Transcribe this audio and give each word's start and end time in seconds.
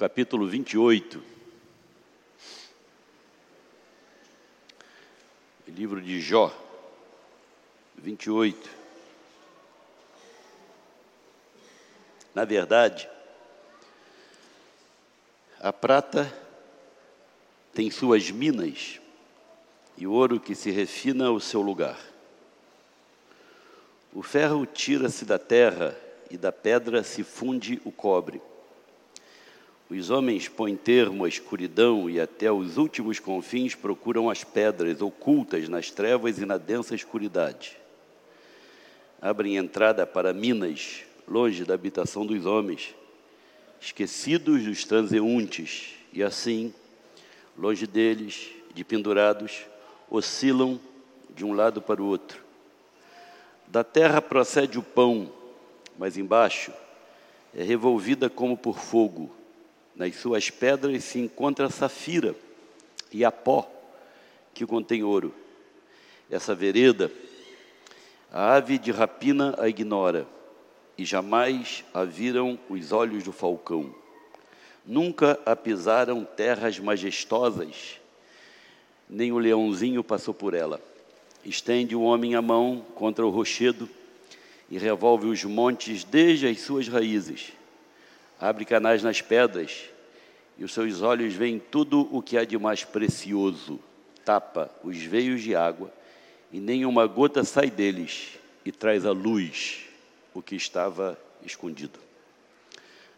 capítulo 0.00 0.46
28. 0.46 1.22
Livro 5.68 6.00
de 6.00 6.18
Jó, 6.22 6.50
28. 7.98 8.70
Na 12.34 12.46
verdade, 12.46 13.06
a 15.60 15.70
prata 15.70 16.34
tem 17.74 17.90
suas 17.90 18.30
minas 18.30 18.98
e 19.98 20.06
o 20.06 20.12
ouro 20.12 20.40
que 20.40 20.54
se 20.54 20.70
refina 20.70 21.30
o 21.30 21.38
seu 21.38 21.60
lugar. 21.60 22.00
O 24.14 24.22
ferro 24.22 24.64
tira-se 24.64 25.26
da 25.26 25.38
terra 25.38 25.94
e 26.30 26.38
da 26.38 26.50
pedra 26.50 27.04
se 27.04 27.22
funde 27.22 27.78
o 27.84 27.92
cobre. 27.92 28.40
Os 29.90 30.08
homens 30.08 30.46
põem 30.46 30.76
termo 30.76 31.24
à 31.24 31.28
escuridão 31.28 32.08
e 32.08 32.20
até 32.20 32.50
os 32.50 32.76
últimos 32.76 33.18
confins 33.18 33.74
procuram 33.74 34.30
as 34.30 34.44
pedras 34.44 35.02
ocultas 35.02 35.68
nas 35.68 35.90
trevas 35.90 36.38
e 36.38 36.46
na 36.46 36.56
densa 36.56 36.94
escuridade. 36.94 37.76
Abrem 39.20 39.56
entrada 39.56 40.06
para 40.06 40.32
minas, 40.32 41.00
longe 41.26 41.64
da 41.64 41.74
habitação 41.74 42.24
dos 42.24 42.46
homens, 42.46 42.94
esquecidos 43.80 44.62
dos 44.62 44.84
transeuntes, 44.84 45.94
e 46.12 46.22
assim, 46.22 46.72
longe 47.58 47.84
deles, 47.84 48.48
de 48.72 48.84
pendurados, 48.84 49.66
oscilam 50.08 50.80
de 51.34 51.44
um 51.44 51.52
lado 51.52 51.82
para 51.82 52.00
o 52.00 52.06
outro. 52.06 52.40
Da 53.66 53.82
terra 53.82 54.22
procede 54.22 54.78
o 54.78 54.84
pão, 54.84 55.32
mas 55.98 56.16
embaixo 56.16 56.72
é 57.52 57.64
revolvida 57.64 58.30
como 58.30 58.56
por 58.56 58.78
fogo 58.78 59.39
nas 60.00 60.16
suas 60.16 60.48
pedras 60.48 61.04
se 61.04 61.18
encontra 61.18 61.68
safira 61.68 62.34
e 63.12 63.22
a 63.22 63.30
pó 63.30 63.70
que 64.54 64.64
contém 64.64 65.02
ouro. 65.02 65.34
Essa 66.30 66.54
vereda, 66.54 67.12
a 68.32 68.54
ave 68.54 68.78
de 68.78 68.90
rapina 68.90 69.54
a 69.58 69.68
ignora, 69.68 70.26
e 70.96 71.04
jamais 71.04 71.84
a 71.92 72.02
viram 72.02 72.58
os 72.70 72.92
olhos 72.92 73.24
do 73.24 73.30
falcão. 73.30 73.94
Nunca 74.86 75.38
a 75.44 75.54
pisaram 75.54 76.24
terras 76.24 76.78
majestosas, 76.78 78.00
nem 79.06 79.32
o 79.32 79.38
leãozinho 79.38 80.02
passou 80.02 80.32
por 80.32 80.54
ela. 80.54 80.80
Estende 81.44 81.94
o 81.94 82.00
homem 82.00 82.34
a 82.34 82.40
mão 82.40 82.86
contra 82.94 83.26
o 83.26 83.28
rochedo 83.28 83.86
e 84.70 84.78
revolve 84.78 85.26
os 85.26 85.44
montes 85.44 86.04
desde 86.04 86.46
as 86.46 86.58
suas 86.62 86.88
raízes 86.88 87.59
abre 88.40 88.64
canais 88.64 89.02
nas 89.02 89.20
pedras, 89.20 89.84
e 90.56 90.64
os 90.64 90.72
seus 90.72 91.02
olhos 91.02 91.34
veem 91.34 91.58
tudo 91.58 92.08
o 92.10 92.22
que 92.22 92.38
há 92.38 92.44
de 92.44 92.56
mais 92.58 92.82
precioso, 92.84 93.78
tapa 94.24 94.70
os 94.82 94.96
veios 94.96 95.42
de 95.42 95.54
água, 95.54 95.92
e 96.50 96.58
nenhuma 96.58 97.06
gota 97.06 97.44
sai 97.44 97.70
deles, 97.70 98.38
e 98.64 98.72
traz 98.72 99.04
à 99.04 99.12
luz 99.12 99.84
o 100.32 100.40
que 100.40 100.56
estava 100.56 101.18
escondido. 101.44 101.98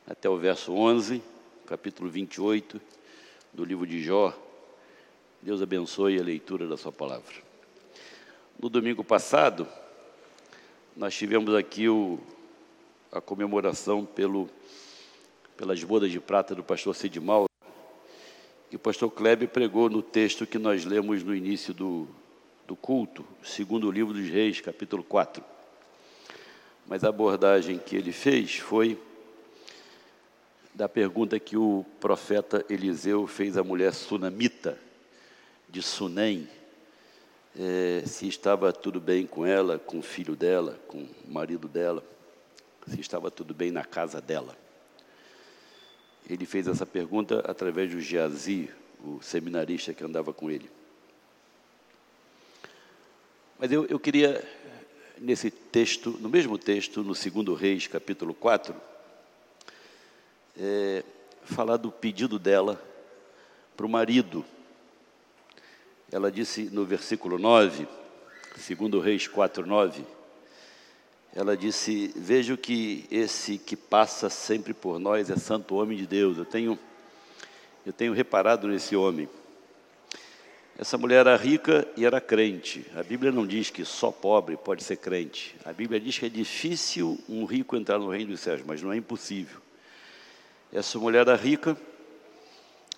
Até 0.07 0.29
o 0.29 0.37
verso 0.37 0.73
11, 0.73 1.23
capítulo 1.67 2.11
28 2.11 2.81
do 3.53 3.65
livro 3.65 3.87
de 3.87 4.03
Jó. 4.03 4.37
Deus 5.41 5.63
abençoe 5.63 6.19
a 6.19 6.23
leitura 6.23 6.67
da 6.67 6.77
sua 6.77 6.93
palavra. 6.93 7.35
No 8.59 8.69
domingo 8.69 9.03
passado, 9.03 9.67
nós 10.97 11.15
tivemos 11.15 11.55
aqui 11.55 11.89
o, 11.89 12.19
a 13.11 13.21
comemoração 13.21 14.05
pelo 14.05 14.49
pelas 15.63 15.85
bodas 15.85 16.11
de 16.11 16.19
prata 16.19 16.57
do 16.57 16.65
pastor 16.65 16.93
Cid 16.93 17.21
Mauro, 17.21 17.49
e 18.69 18.75
o 18.75 18.81
pastor 18.81 19.09
Kleber 19.09 19.49
pregou 19.49 19.89
no 19.89 20.03
texto 20.03 20.45
que 20.45 20.59
nós 20.59 20.85
lemos 20.85 21.23
no 21.23 21.33
início 21.33 21.73
do, 21.73 22.09
do 22.67 22.75
culto, 22.75 23.25
segundo 23.45 23.87
o 23.87 23.91
livro 23.93 24.13
dos 24.13 24.29
Reis, 24.29 24.61
capítulo 24.61 25.05
4. 25.05 25.41
Mas 26.85 27.05
a 27.05 27.11
abordagem 27.11 27.79
que 27.79 27.95
ele 27.95 28.11
fez 28.11 28.57
foi 28.57 28.99
da 30.75 30.89
pergunta 30.89 31.39
que 31.39 31.57
o 31.57 31.87
profeta 32.01 32.67
Eliseu 32.69 33.29
fez 33.29 33.57
à 33.57 33.63
mulher 33.63 33.95
sunamita 33.95 34.77
de 35.69 35.81
Sunem, 35.81 36.49
é, 37.57 38.03
se 38.05 38.27
estava 38.27 38.73
tudo 38.73 39.01
bem 39.01 39.29
com 39.29 39.47
ela, 39.47 39.79
com 39.79 40.01
o 40.01 40.03
filho 40.03 40.35
dela, 40.35 40.77
com 40.89 40.99
o 40.99 41.33
marido 41.33 41.69
dela, 41.69 42.03
se 42.89 42.99
estava 42.99 43.31
tudo 43.31 43.55
bem 43.55 43.71
na 43.71 43.85
casa 43.85 44.21
dela. 44.21 44.61
Ele 46.29 46.47
fez 46.47 46.67
essa 46.69 46.87
pergunta 46.87 47.41
através 47.47 47.91
do 47.91 48.01
Geazi, 48.01 48.71
o 49.05 49.21
seminarista 49.21 49.93
que 49.93 50.05
andava 50.05 50.33
com 50.33 50.51
ele. 50.51 50.71
Mas 53.59 53.71
eu, 53.71 53.87
eu 53.87 53.99
queria, 53.99 54.43
nesse 55.19 55.51
texto, 55.51 56.11
no 56.21 56.29
mesmo 56.29 56.57
texto, 56.57 57.03
no 57.03 57.15
segundo 57.15 57.55
Reis, 57.55 57.87
capítulo 57.87 58.35
4, 58.35 58.75
é, 60.59 61.05
falar 61.45 61.77
do 61.77 61.91
pedido 61.91 62.39
dela 62.39 62.81
para 63.77 63.87
o 63.87 63.89
marido. 63.89 64.45
Ela 66.11 66.31
disse 66.31 66.65
no 66.71 66.85
versículo 66.85 67.39
9, 67.39 67.87
segundo 68.57 69.01
Reis 69.01 69.27
4, 69.27 69.67
9, 69.67 70.05
ela 71.35 71.57
disse: 71.57 72.13
Vejo 72.15 72.57
que 72.57 73.07
esse 73.11 73.57
que 73.57 73.75
passa 73.75 74.29
sempre 74.29 74.75
por 74.75 74.99
nós 74.99 75.31
é 75.31 75.37
santo 75.37 75.75
homem 75.75 75.97
de 75.97 76.07
Deus. 76.07 76.37
Eu 76.37 76.45
tenho, 76.45 76.79
eu 77.87 77.93
tenho 77.93 78.13
reparado 78.13 78.69
nesse 78.69 78.95
homem. 78.95 79.29
Essa 80.79 80.99
mulher 80.99 81.21
era 81.21 81.37
rica 81.37 81.87
e 81.97 82.05
era 82.05 82.21
crente. 82.21 82.85
A 82.95 83.03
Bíblia 83.03 83.31
não 83.31 83.47
diz 83.47 83.71
que 83.71 83.85
só 83.85 84.11
pobre 84.11 84.57
pode 84.57 84.83
ser 84.83 84.97
crente. 84.97 85.55
A 85.65 85.73
Bíblia 85.73 86.01
diz 86.01 86.19
que 86.19 86.27
é 86.27 86.29
difícil 86.29 87.19
um 87.29 87.45
rico 87.45 87.77
entrar 87.77 87.99
no 87.99 88.11
reino 88.11 88.31
dos 88.31 88.41
céus, 88.41 88.63
mas 88.67 88.83
não 88.83 88.93
é 88.93 88.97
impossível. 88.97 89.61
Essa 90.73 90.99
mulher 90.99 91.21
era 91.21 91.37
rica 91.37 91.77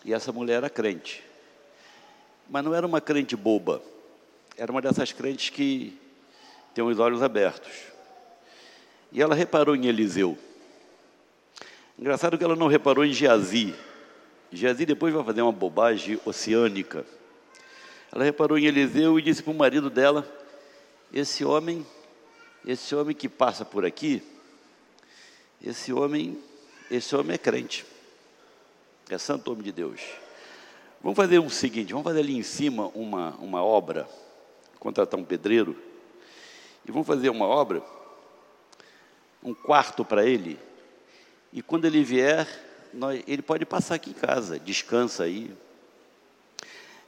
e 0.05 0.13
essa 0.13 0.33
mulher 0.33 0.55
era 0.55 0.71
crente. 0.71 1.23
Mas 2.49 2.65
não 2.65 2.75
era 2.75 2.87
uma 2.87 3.01
crente 3.01 3.37
boba. 3.37 3.83
Era 4.57 4.71
uma 4.71 4.81
dessas 4.81 5.13
crentes 5.13 5.51
que 5.51 5.99
tem 6.73 6.85
os 6.85 6.99
olhos 6.99 7.23
abertos 7.23 7.94
e 9.15 9.23
ela 9.23 9.37
reparou 9.37 9.77
em 9.77 9.87
Eliseu. 9.87 10.37
Engraçado 11.97 12.37
que 12.37 12.43
ela 12.43 12.57
não 12.57 12.67
reparou 12.67 13.05
em 13.05 13.13
Geazi. 13.13 13.73
Geazi 14.53 14.85
depois 14.85 15.15
vai 15.15 15.23
fazer 15.23 15.41
uma 15.41 15.53
bobagem 15.53 16.21
oceânica. 16.25 17.07
Ela 18.13 18.25
reparou 18.25 18.59
em 18.59 18.67
Eliseu 18.67 19.17
e 19.17 19.23
disse 19.23 19.41
para 19.41 19.53
o 19.53 19.57
marido 19.57 19.89
dela: 19.89 20.29
Esse 21.13 21.45
homem, 21.45 21.87
esse 22.67 22.93
homem 22.93 23.15
que 23.15 23.29
passa 23.29 23.65
por 23.65 23.87
aqui, 23.87 24.21
esse 25.63 25.93
homem, 25.93 26.37
esse 26.91 27.15
homem 27.15 27.35
é 27.35 27.39
crente. 27.39 27.87
É 29.09 29.17
santo 29.17 29.53
homem 29.53 29.63
de 29.63 29.71
Deus. 29.71 30.01
Vamos 31.01 31.17
fazer 31.17 31.39
o 31.39 31.49
seguinte, 31.49 31.93
vamos 31.93 32.05
fazer 32.05 32.21
ali 32.21 32.37
em 32.37 32.43
cima 32.43 32.91
uma, 32.95 33.31
uma 33.37 33.63
obra, 33.63 34.09
contratar 34.81 35.21
um 35.21 35.25
pedreiro, 35.25 35.77
e 36.85 36.91
vamos 36.91 37.07
fazer 37.07 37.29
uma 37.29 37.47
obra 37.47 37.81
um 39.45 39.53
quarto 39.53 40.05
para 40.05 40.25
ele, 40.25 40.59
e 41.53 41.63
quando 41.63 41.85
ele 41.85 42.03
vier, 42.03 42.49
nós, 42.93 43.23
ele 43.29 43.43
pode 43.43 43.67
passar 43.67 43.97
aqui 43.97 44.11
em 44.11 44.15
casa, 44.15 44.59
descansa 44.59 45.25
aí. 45.25 45.53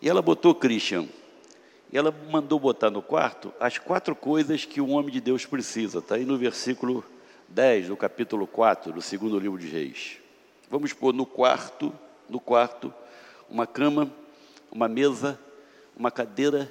E 0.00 0.08
ela 0.08 0.20
botou 0.20 0.54
Christian, 0.54 1.08
e 1.90 1.96
ela 1.96 2.14
mandou 2.30 2.60
botar 2.60 2.90
no 2.90 3.00
quarto 3.00 3.52
as 3.58 3.78
quatro 3.78 4.14
coisas 4.14 4.64
que 4.64 4.80
um 4.80 4.92
homem 4.92 5.10
de 5.10 5.20
Deus 5.20 5.46
precisa, 5.46 5.98
está 5.98 6.16
aí 6.16 6.24
no 6.24 6.36
versículo 6.36 7.02
10 7.48 7.88
do 7.88 7.96
capítulo 7.96 8.46
4 8.46 8.92
do 8.92 9.00
segundo 9.00 9.38
livro 9.38 9.58
de 9.58 9.68
Reis. 9.68 10.18
Vamos 10.70 10.92
pôr 10.92 11.14
no 11.14 11.24
quarto, 11.24 11.92
no 12.28 12.38
quarto, 12.38 12.92
uma 13.48 13.66
cama, 13.66 14.12
uma 14.70 14.88
mesa, 14.88 15.38
uma 15.96 16.10
cadeira 16.10 16.70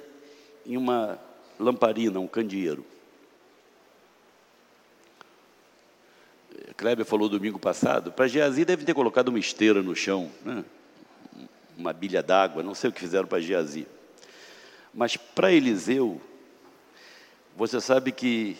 e 0.64 0.76
uma 0.76 1.18
lamparina, 1.58 2.20
um 2.20 2.28
candeeiro. 2.28 2.84
Kleber 6.76 7.04
falou 7.04 7.28
domingo 7.28 7.58
passado, 7.58 8.12
para 8.12 8.28
Geazi 8.28 8.64
deve 8.64 8.84
ter 8.84 8.94
colocado 8.94 9.28
uma 9.28 9.38
esteira 9.38 9.82
no 9.82 9.94
chão, 9.94 10.30
né? 10.44 10.64
uma 11.76 11.92
bilha 11.92 12.22
d'água, 12.22 12.62
não 12.62 12.74
sei 12.74 12.90
o 12.90 12.92
que 12.92 13.00
fizeram 13.00 13.26
para 13.26 13.40
Geazi. 13.40 13.86
Mas 14.94 15.16
para 15.16 15.52
Eliseu, 15.52 16.20
você 17.56 17.80
sabe 17.80 18.12
que 18.12 18.56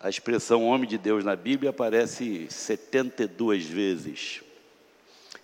a 0.00 0.08
expressão 0.08 0.64
homem 0.64 0.88
de 0.88 0.98
Deus 0.98 1.24
na 1.24 1.36
Bíblia 1.36 1.70
aparece 1.70 2.46
72 2.50 3.66
vezes. 3.66 4.42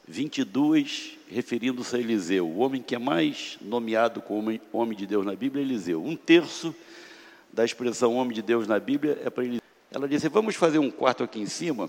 22 0.09 1.19
referindo-se 1.29 1.97
a 1.97 1.99
Eliseu, 1.99 2.47
o 2.47 2.59
homem 2.59 2.81
que 2.81 2.95
é 2.95 2.99
mais 2.99 3.59
nomeado 3.61 4.23
como 4.23 4.59
homem 4.73 4.97
de 4.97 5.07
Deus 5.07 5.27
na 5.27 5.35
Bíblia 5.35 5.63
é 5.63 5.67
Eliseu. 5.67 6.05
Um 6.05 6.15
terço 6.15 6.75
da 7.53 7.65
expressão 7.65 8.15
homem 8.15 8.35
de 8.35 8.43
Deus 8.43 8.69
na 8.69 8.79
Bíblia 8.79 9.21
é 9.25 9.31
para 9.31 9.45
Eliseu. 9.45 9.66
Ela 9.97 10.07
disse: 10.07 10.29
Vamos 10.29 10.55
fazer 10.55 10.79
um 10.79 10.91
quarto 10.91 11.25
aqui 11.25 11.41
em 11.41 11.47
cima 11.47 11.89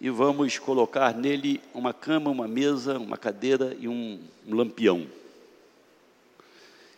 e 0.00 0.08
vamos 0.08 0.56
colocar 0.56 1.12
nele 1.12 1.60
uma 1.74 1.92
cama, 1.92 2.30
uma 2.30 2.46
mesa, 2.46 2.96
uma 2.96 3.18
cadeira 3.18 3.76
e 3.80 3.88
um, 3.88 4.22
um 4.46 4.54
lampião. 4.54 5.04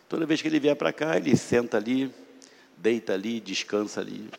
Toda 0.07 0.27
vez 0.27 0.43
que 0.43 0.47
ele 0.47 0.59
vier 0.59 0.75
para 0.75 0.93
cá, 0.93 1.17
ele 1.17 1.35
senta 1.35 1.75
ali, 1.75 2.13
deita 2.77 3.13
ali, 3.15 3.39
descansa 3.39 3.99
ali. 3.99 4.29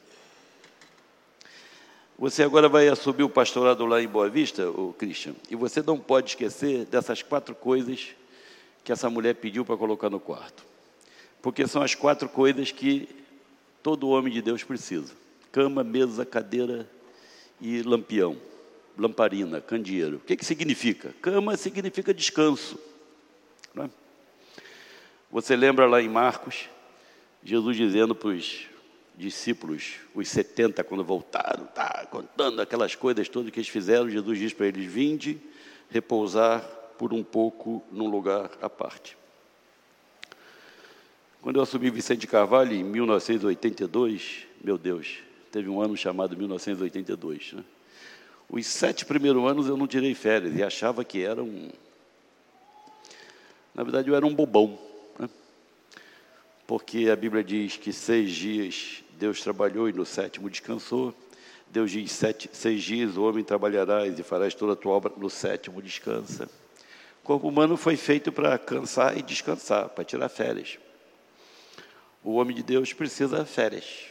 Você 2.17 2.45
agora 2.45 2.69
vai 2.69 2.87
assumir 2.87 3.25
o 3.25 3.29
pastorado 3.29 3.85
lá 3.87 4.01
em 4.01 4.07
Boa 4.07 4.29
Vista, 4.29 4.71
o 4.71 4.95
Christian, 4.97 5.35
e 5.51 5.57
você 5.57 5.83
não 5.83 5.99
pode 5.99 6.29
esquecer 6.29 6.85
dessas 6.85 7.25
quatro 7.25 7.57
coisas 7.57 8.11
que 8.85 8.93
essa 8.93 9.11
mulher 9.11 9.35
pediu 9.35 9.65
para 9.65 9.77
colocar 9.77 10.09
no 10.09 10.21
quarto. 10.21 10.65
Porque 11.43 11.67
são 11.67 11.83
as 11.83 11.97
quatro 11.97 12.29
coisas 12.29 12.71
que 12.71 13.19
todo 13.83 14.09
homem 14.09 14.33
de 14.33 14.43
Deus 14.43 14.65
precisa: 14.65 15.13
cama, 15.53 15.83
mesa, 15.85 16.25
cadeira 16.25 16.89
e 17.61 17.83
lampião, 17.83 18.37
lamparina, 18.97 19.61
candeeiro. 19.61 20.17
O 20.17 20.21
que, 20.21 20.37
que 20.37 20.45
significa? 20.45 21.15
Cama 21.21 21.57
significa 21.57 22.15
descanso. 22.15 22.79
É? 23.77 23.89
Você 25.31 25.55
lembra 25.55 25.87
lá 25.87 26.01
em 26.01 26.09
Marcos, 26.09 26.69
Jesus 27.45 27.77
dizendo 27.77 28.15
para 28.15 28.29
os 28.29 28.67
discípulos, 29.15 29.97
os 30.15 30.29
70, 30.29 30.83
quando 30.85 31.05
voltaram, 31.05 31.67
tá, 31.67 32.07
contando 32.11 32.63
aquelas 32.63 32.95
coisas 32.95 33.29
todas 33.29 33.51
que 33.51 33.59
eles 33.59 33.69
fizeram, 33.69 34.09
Jesus 34.09 34.39
diz 34.39 34.53
para 34.53 34.69
eles: 34.69 34.91
Vinde 34.91 35.39
repousar 35.91 36.63
por 36.97 37.13
um 37.13 37.23
pouco 37.23 37.85
num 37.91 38.09
lugar 38.09 38.51
à 38.63 38.71
parte. 38.71 39.18
Quando 41.41 41.57
eu 41.57 41.63
assumi 41.63 41.89
Vicente 41.89 42.27
Carvalho 42.27 42.75
em 42.75 42.83
1982, 42.83 44.47
meu 44.61 44.77
Deus, 44.77 45.19
teve 45.53 45.69
um 45.69 45.81
ano 45.81 45.97
chamado 45.97 46.37
1982. 46.37 47.53
Né? 47.53 47.65
Os 48.49 48.67
sete 48.67 49.07
primeiros 49.07 49.45
anos 49.49 49.69
eu 49.69 49.77
não 49.77 49.87
tirei 49.87 50.15
férias 50.15 50.57
e 50.57 50.63
achava 50.65 51.05
que 51.05 51.23
era 51.23 51.43
um. 51.43 51.71
Na 53.73 53.85
verdade, 53.85 54.09
eu 54.09 54.17
era 54.17 54.27
um 54.27 54.35
bobão. 54.35 54.77
Né? 55.17 55.31
Porque 56.67 57.09
a 57.09 57.15
Bíblia 57.15 57.45
diz 57.45 57.77
que 57.77 57.93
seis 57.93 58.33
dias 58.33 59.05
Deus 59.13 59.41
trabalhou 59.41 59.89
e 59.89 59.93
no 59.93 60.05
sétimo 60.05 60.51
descansou. 60.51 61.15
Deus 61.69 61.93
diz: 61.93 62.11
sete, 62.11 62.51
seis 62.53 62.83
dias 62.83 63.17
o 63.17 63.23
homem 63.23 63.45
trabalharás 63.45 64.19
e 64.19 64.25
farás 64.25 64.57
toda 64.57 64.73
a 64.73 64.77
tua 64.77 64.93
obra, 64.93 65.13
no 65.17 65.31
sétimo 65.31 65.81
descansa. 65.81 66.51
O 67.23 67.27
corpo 67.27 67.47
humano 67.47 67.77
foi 67.77 67.97
feito 67.97 68.33
para 68.33 68.59
cansar 68.59 69.17
e 69.17 69.23
descansar, 69.23 69.89
para 69.91 70.03
tirar 70.03 70.29
férias. 70.29 70.79
O 72.23 72.35
homem 72.35 72.55
de 72.55 72.63
Deus 72.63 72.93
precisa 72.93 73.45
férias, 73.45 74.07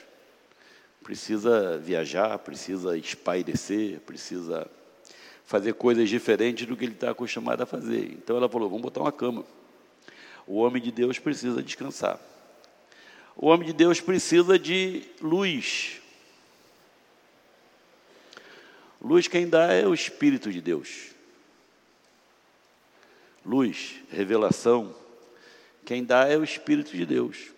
precisa 1.03 1.77
viajar, 1.77 2.37
precisa 2.39 2.97
espairecer, 2.97 3.99
precisa 4.01 4.69
fazer 5.45 5.73
coisas 5.73 6.09
diferentes 6.09 6.67
do 6.67 6.75
que 6.75 6.85
ele 6.85 6.93
está 6.93 7.11
acostumado 7.11 7.61
a 7.61 7.65
fazer. 7.65 8.11
Então 8.11 8.37
ela 8.37 8.49
falou: 8.49 8.69
vamos 8.69 8.83
botar 8.83 9.01
uma 9.01 9.11
cama. 9.11 9.45
O 10.45 10.57
homem 10.57 10.81
de 10.81 10.91
Deus 10.91 11.19
precisa 11.19 11.61
descansar. 11.61 12.19
O 13.35 13.47
homem 13.47 13.67
de 13.67 13.73
Deus 13.73 14.01
precisa 14.01 14.57
de 14.57 15.03
luz. 15.21 16.01
Luz 19.01 19.27
quem 19.27 19.47
dá 19.47 19.71
é 19.73 19.85
o 19.85 19.93
Espírito 19.93 20.51
de 20.51 20.59
Deus. 20.59 21.11
Luz, 23.45 23.95
revelação, 24.09 24.93
quem 25.85 26.03
dá 26.03 26.27
é 26.27 26.35
o 26.35 26.43
Espírito 26.43 26.91
de 26.91 27.05
Deus. 27.05 27.56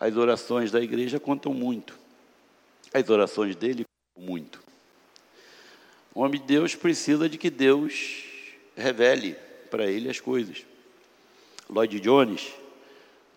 As 0.00 0.16
orações 0.16 0.72
da 0.72 0.80
igreja 0.80 1.20
contam 1.20 1.54
muito. 1.54 1.96
As 2.92 3.08
orações 3.08 3.54
dele 3.54 3.84
contam 3.84 4.28
muito. 4.28 4.62
O 6.14 6.22
homem 6.22 6.40
de 6.40 6.46
Deus 6.46 6.74
precisa 6.74 7.28
de 7.28 7.38
que 7.38 7.50
Deus 7.50 8.24
revele 8.74 9.36
para 9.70 9.86
ele 9.86 10.08
as 10.08 10.18
coisas. 10.18 10.64
Lloyd 11.68 12.00
Jones 12.00 12.50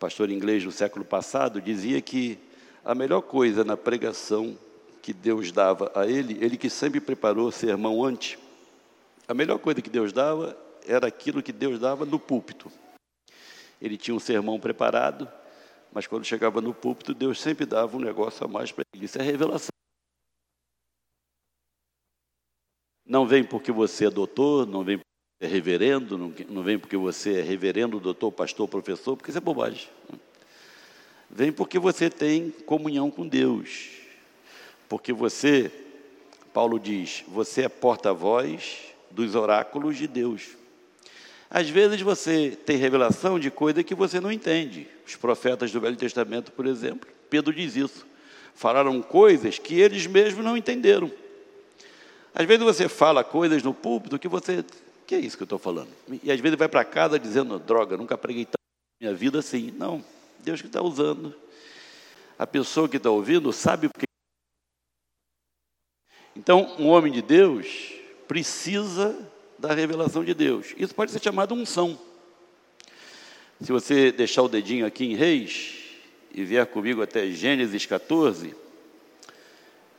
pastor 0.04 0.30
inglês 0.30 0.62
do 0.62 0.70
século 0.70 1.06
passado, 1.06 1.62
dizia 1.62 2.02
que 2.02 2.38
a 2.84 2.94
melhor 2.94 3.22
coisa 3.22 3.64
na 3.64 3.78
pregação 3.78 4.58
que 5.02 5.14
Deus 5.14 5.50
dava 5.50 5.90
a 5.96 6.06
ele, 6.06 6.38
ele 6.44 6.58
que 6.58 6.70
sempre 6.70 7.00
preparou 7.00 7.50
sermão 7.54 8.04
antes, 8.04 8.38
a 9.30 9.34
melhor 9.34 9.60
coisa 9.60 9.82
que 9.82 9.90
Deus 9.90 10.12
dava 10.12 10.58
era 10.86 11.08
aquilo 11.08 11.42
que 11.42 11.54
Deus 11.54 11.80
dava 11.80 12.04
no 12.06 12.20
púlpito. 12.20 12.70
Ele 13.82 13.96
tinha 13.96 14.14
um 14.14 14.20
sermão 14.20 14.60
preparado, 14.60 15.26
mas 15.94 16.08
quando 16.08 16.26
chegava 16.26 16.60
no 16.60 16.74
púlpito, 16.74 17.14
Deus 17.14 17.40
sempre 17.40 17.66
dava 17.66 17.96
um 17.96 18.00
negócio 18.00 18.44
a 18.44 18.48
mais 18.48 18.72
para 18.72 18.84
ele. 18.94 19.06
Isso 19.06 19.20
é 19.20 19.22
revelação. 19.22 19.70
Não 23.06 23.28
vem 23.28 23.44
porque 23.44 23.72
você 23.72 24.08
é 24.08 24.10
doutor, 24.10 24.66
não 24.66 24.84
vem 24.84 25.00
é 25.40 25.46
reverendo, 25.46 26.18
não 26.50 26.64
vem 26.64 26.80
porque 26.80 26.98
você 26.98 27.40
é 27.40 27.42
reverendo, 27.42 28.00
doutor, 28.00 28.32
pastor, 28.32 28.68
professor, 28.68 29.16
porque 29.16 29.30
isso 29.30 29.38
é 29.38 29.42
bobagem. 29.42 29.88
Vem 31.30 31.52
porque 31.52 31.78
você 31.78 32.10
tem 32.10 32.50
comunhão 32.50 33.12
com 33.12 33.28
Deus. 33.28 33.90
Porque 34.90 35.14
você, 35.14 35.72
Paulo 36.54 36.80
diz, 36.80 37.24
você 37.28 37.64
é 37.64 37.70
porta-voz 37.70 38.94
dos 39.12 39.36
oráculos 39.36 39.98
de 39.98 40.08
Deus. 40.08 40.63
Às 41.54 41.70
vezes 41.70 42.02
você 42.02 42.58
tem 42.66 42.78
revelação 42.78 43.40
de 43.40 43.52
coisa 43.52 43.84
que 43.84 43.94
você 43.94 44.20
não 44.20 44.32
entende. 44.32 44.88
Os 45.06 45.16
profetas 45.16 45.72
do 45.72 45.80
Velho 45.80 45.96
Testamento, 45.96 46.52
por 46.52 46.66
exemplo, 46.66 47.08
Pedro 47.30 47.54
diz 47.54 47.76
isso. 47.76 48.08
Falaram 48.56 49.00
coisas 49.04 49.60
que 49.60 49.80
eles 49.80 50.08
mesmos 50.08 50.44
não 50.44 50.58
entenderam. 50.58 51.12
Às 52.34 52.48
vezes 52.48 52.64
você 52.64 52.90
fala 52.90 53.24
coisas 53.24 53.62
no 53.62 53.72
púlpito 53.72 54.18
que 54.18 54.28
você 54.28 54.66
que 55.06 55.14
é 55.14 55.20
isso 55.20 55.38
que 55.38 55.44
eu 55.44 55.46
estou 55.46 55.60
falando? 55.60 55.90
E 56.24 56.32
às 56.32 56.40
vezes 56.40 56.58
vai 56.58 56.68
para 56.68 56.84
casa 56.84 57.20
dizendo, 57.20 57.60
droga, 57.60 57.98
nunca 57.98 58.18
preguei 58.18 58.46
tanto 58.46 58.58
na 59.00 59.10
minha 59.10 59.16
vida 59.16 59.38
assim. 59.38 59.72
Não, 59.78 60.04
Deus 60.40 60.60
que 60.60 60.68
está 60.68 60.82
usando. 60.82 61.36
A 62.40 62.48
pessoa 62.48 62.90
que 62.90 62.98
está 62.98 63.12
ouvindo 63.12 63.54
sabe 63.54 63.90
porque. 63.90 64.08
Então, 66.36 66.76
um 66.80 66.88
homem 66.88 67.14
de 67.14 67.22
Deus 67.22 67.94
precisa 68.28 69.16
da 69.68 69.74
revelação 69.74 70.24
de 70.24 70.34
Deus. 70.34 70.74
Isso 70.78 70.94
pode 70.94 71.12
ser 71.12 71.22
chamado 71.22 71.54
unção. 71.56 71.98
Se 73.62 73.72
você 73.72 74.12
deixar 74.12 74.44
o 74.44 74.50
dedinho 74.50 74.86
aqui 74.86 75.06
em 75.06 75.16
Reis 75.16 75.76
e 76.34 76.44
vier 76.44 76.66
comigo 76.66 77.02
até 77.02 77.30
Gênesis 77.32 77.86
14, 77.86 78.56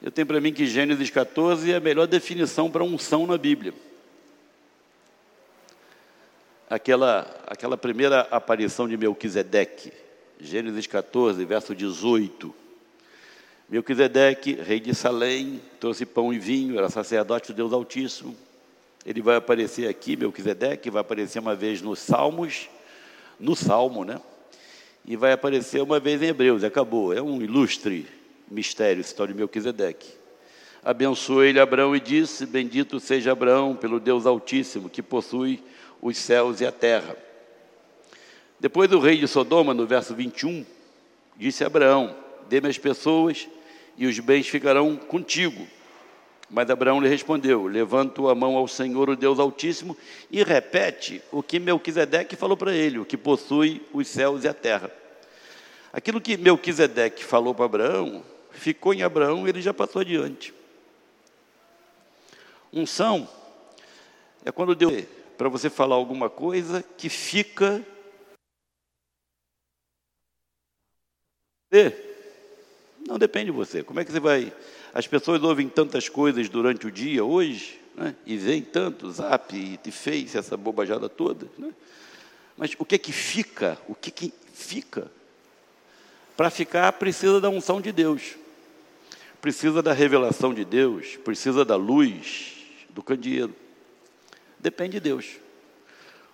eu 0.02 0.10
tenho 0.10 0.26
para 0.26 0.40
mim 0.40 0.52
que 0.52 0.66
Gênesis 0.66 1.10
14 1.10 1.72
é 1.72 1.76
a 1.76 1.80
melhor 1.80 2.06
definição 2.06 2.70
para 2.70 2.84
unção 2.84 3.26
na 3.26 3.38
Bíblia 3.38 3.74
aquela, 6.68 7.20
aquela 7.46 7.76
primeira 7.76 8.22
aparição 8.30 8.88
de 8.88 8.96
Melquisedeque, 8.96 9.92
Gênesis 10.40 10.86
14, 10.86 11.44
verso 11.44 11.74
18. 11.74 12.54
Melquisedeque, 13.68 14.54
rei 14.54 14.80
de 14.80 14.94
Salém, 14.94 15.60
trouxe 15.80 16.04
pão 16.04 16.32
e 16.32 16.38
vinho, 16.38 16.76
era 16.76 16.90
sacerdote 16.90 17.52
do 17.52 17.56
Deus 17.56 17.72
Altíssimo. 17.72 18.36
Ele 19.04 19.20
vai 19.20 19.36
aparecer 19.36 19.88
aqui, 19.88 20.16
Melquisedeque, 20.16 20.90
vai 20.90 21.02
aparecer 21.02 21.38
uma 21.38 21.54
vez 21.54 21.82
nos 21.82 21.98
Salmos, 21.98 22.68
no 23.38 23.54
Salmo, 23.54 24.04
né? 24.04 24.20
E 25.04 25.16
vai 25.16 25.32
aparecer 25.32 25.82
uma 25.82 26.00
vez 26.00 26.22
em 26.22 26.26
Hebreus, 26.26 26.64
acabou. 26.64 27.12
É 27.12 27.20
um 27.20 27.42
ilustre 27.42 28.06
mistério, 28.50 28.98
a 28.98 29.00
história 29.00 29.34
de 29.34 29.38
Melquisedeque. 29.38 30.08
Abençoou 30.82 31.44
ele 31.44 31.60
Abraão 31.60 31.94
e 31.94 32.00
disse: 32.00 32.46
Bendito 32.46 32.98
seja 32.98 33.32
Abraão 33.32 33.76
pelo 33.76 34.00
Deus 34.00 34.24
Altíssimo, 34.24 34.88
que 34.88 35.02
possui 35.02 35.62
os 36.00 36.16
céus 36.16 36.60
e 36.60 36.66
a 36.66 36.72
terra. 36.72 37.16
Depois 38.58 38.90
o 38.92 38.98
rei 38.98 39.18
de 39.18 39.28
Sodoma, 39.28 39.74
no 39.74 39.86
verso 39.86 40.14
21, 40.14 40.64
disse 41.36 41.64
a 41.64 41.66
Abraão: 41.66 42.16
Dê-me 42.48 42.68
as 42.68 42.78
pessoas 42.78 43.48
e 43.96 44.06
os 44.06 44.18
bens 44.20 44.48
ficarão 44.48 44.96
contigo. 44.96 45.66
Mas 46.54 46.70
Abraão 46.70 47.00
lhe 47.00 47.08
respondeu: 47.08 47.66
Levanto 47.66 48.28
a 48.28 48.34
mão 48.34 48.56
ao 48.56 48.68
Senhor, 48.68 49.10
o 49.10 49.16
Deus 49.16 49.40
Altíssimo, 49.40 49.96
e 50.30 50.44
repete 50.44 51.20
o 51.32 51.42
que 51.42 51.58
Melquisedeque 51.58 52.36
falou 52.36 52.56
para 52.56 52.72
ele, 52.72 53.00
o 53.00 53.04
que 53.04 53.16
possui 53.16 53.82
os 53.92 54.06
céus 54.06 54.44
e 54.44 54.48
a 54.48 54.54
terra. 54.54 54.88
Aquilo 55.92 56.20
que 56.20 56.36
Melquisedeque 56.36 57.24
falou 57.24 57.56
para 57.56 57.64
Abraão, 57.64 58.24
ficou 58.52 58.94
em 58.94 59.02
Abraão 59.02 59.44
e 59.44 59.50
ele 59.50 59.60
já 59.60 59.74
passou 59.74 60.00
adiante. 60.00 60.54
Unção 62.72 63.28
é 64.44 64.52
quando 64.52 64.76
Deus 64.76 65.06
para 65.36 65.48
você 65.48 65.68
falar 65.68 65.96
alguma 65.96 66.30
coisa 66.30 66.84
que 66.96 67.08
fica. 67.08 67.84
Não 73.08 73.18
depende 73.18 73.46
de 73.46 73.50
você. 73.50 73.82
Como 73.82 73.98
é 73.98 74.04
que 74.04 74.12
você 74.12 74.20
vai. 74.20 74.52
As 74.94 75.08
pessoas 75.08 75.42
ouvem 75.42 75.68
tantas 75.68 76.08
coisas 76.08 76.48
durante 76.48 76.86
o 76.86 76.90
dia 76.90 77.24
hoje, 77.24 77.80
né? 77.96 78.14
e 78.24 78.36
veem 78.36 78.62
tanto, 78.62 79.10
zap 79.10 79.52
e 79.52 79.90
face, 79.90 80.38
essa 80.38 80.56
bobajada 80.56 81.08
toda. 81.08 81.48
Né? 81.58 81.72
Mas 82.56 82.76
o 82.78 82.84
que 82.84 82.94
é 82.94 82.98
que 82.98 83.10
fica? 83.10 83.76
O 83.88 83.94
que, 83.96 84.12
que 84.12 84.32
fica? 84.52 85.10
Para 86.36 86.48
ficar, 86.48 86.92
precisa 86.92 87.40
da 87.40 87.50
unção 87.50 87.80
de 87.80 87.90
Deus, 87.90 88.36
precisa 89.40 89.82
da 89.82 89.92
revelação 89.92 90.54
de 90.54 90.64
Deus, 90.64 91.16
precisa 91.16 91.64
da 91.64 91.74
luz 91.74 92.52
do 92.90 93.02
candeeiro. 93.02 93.52
Depende 94.60 94.92
de 94.92 95.00
Deus. 95.00 95.26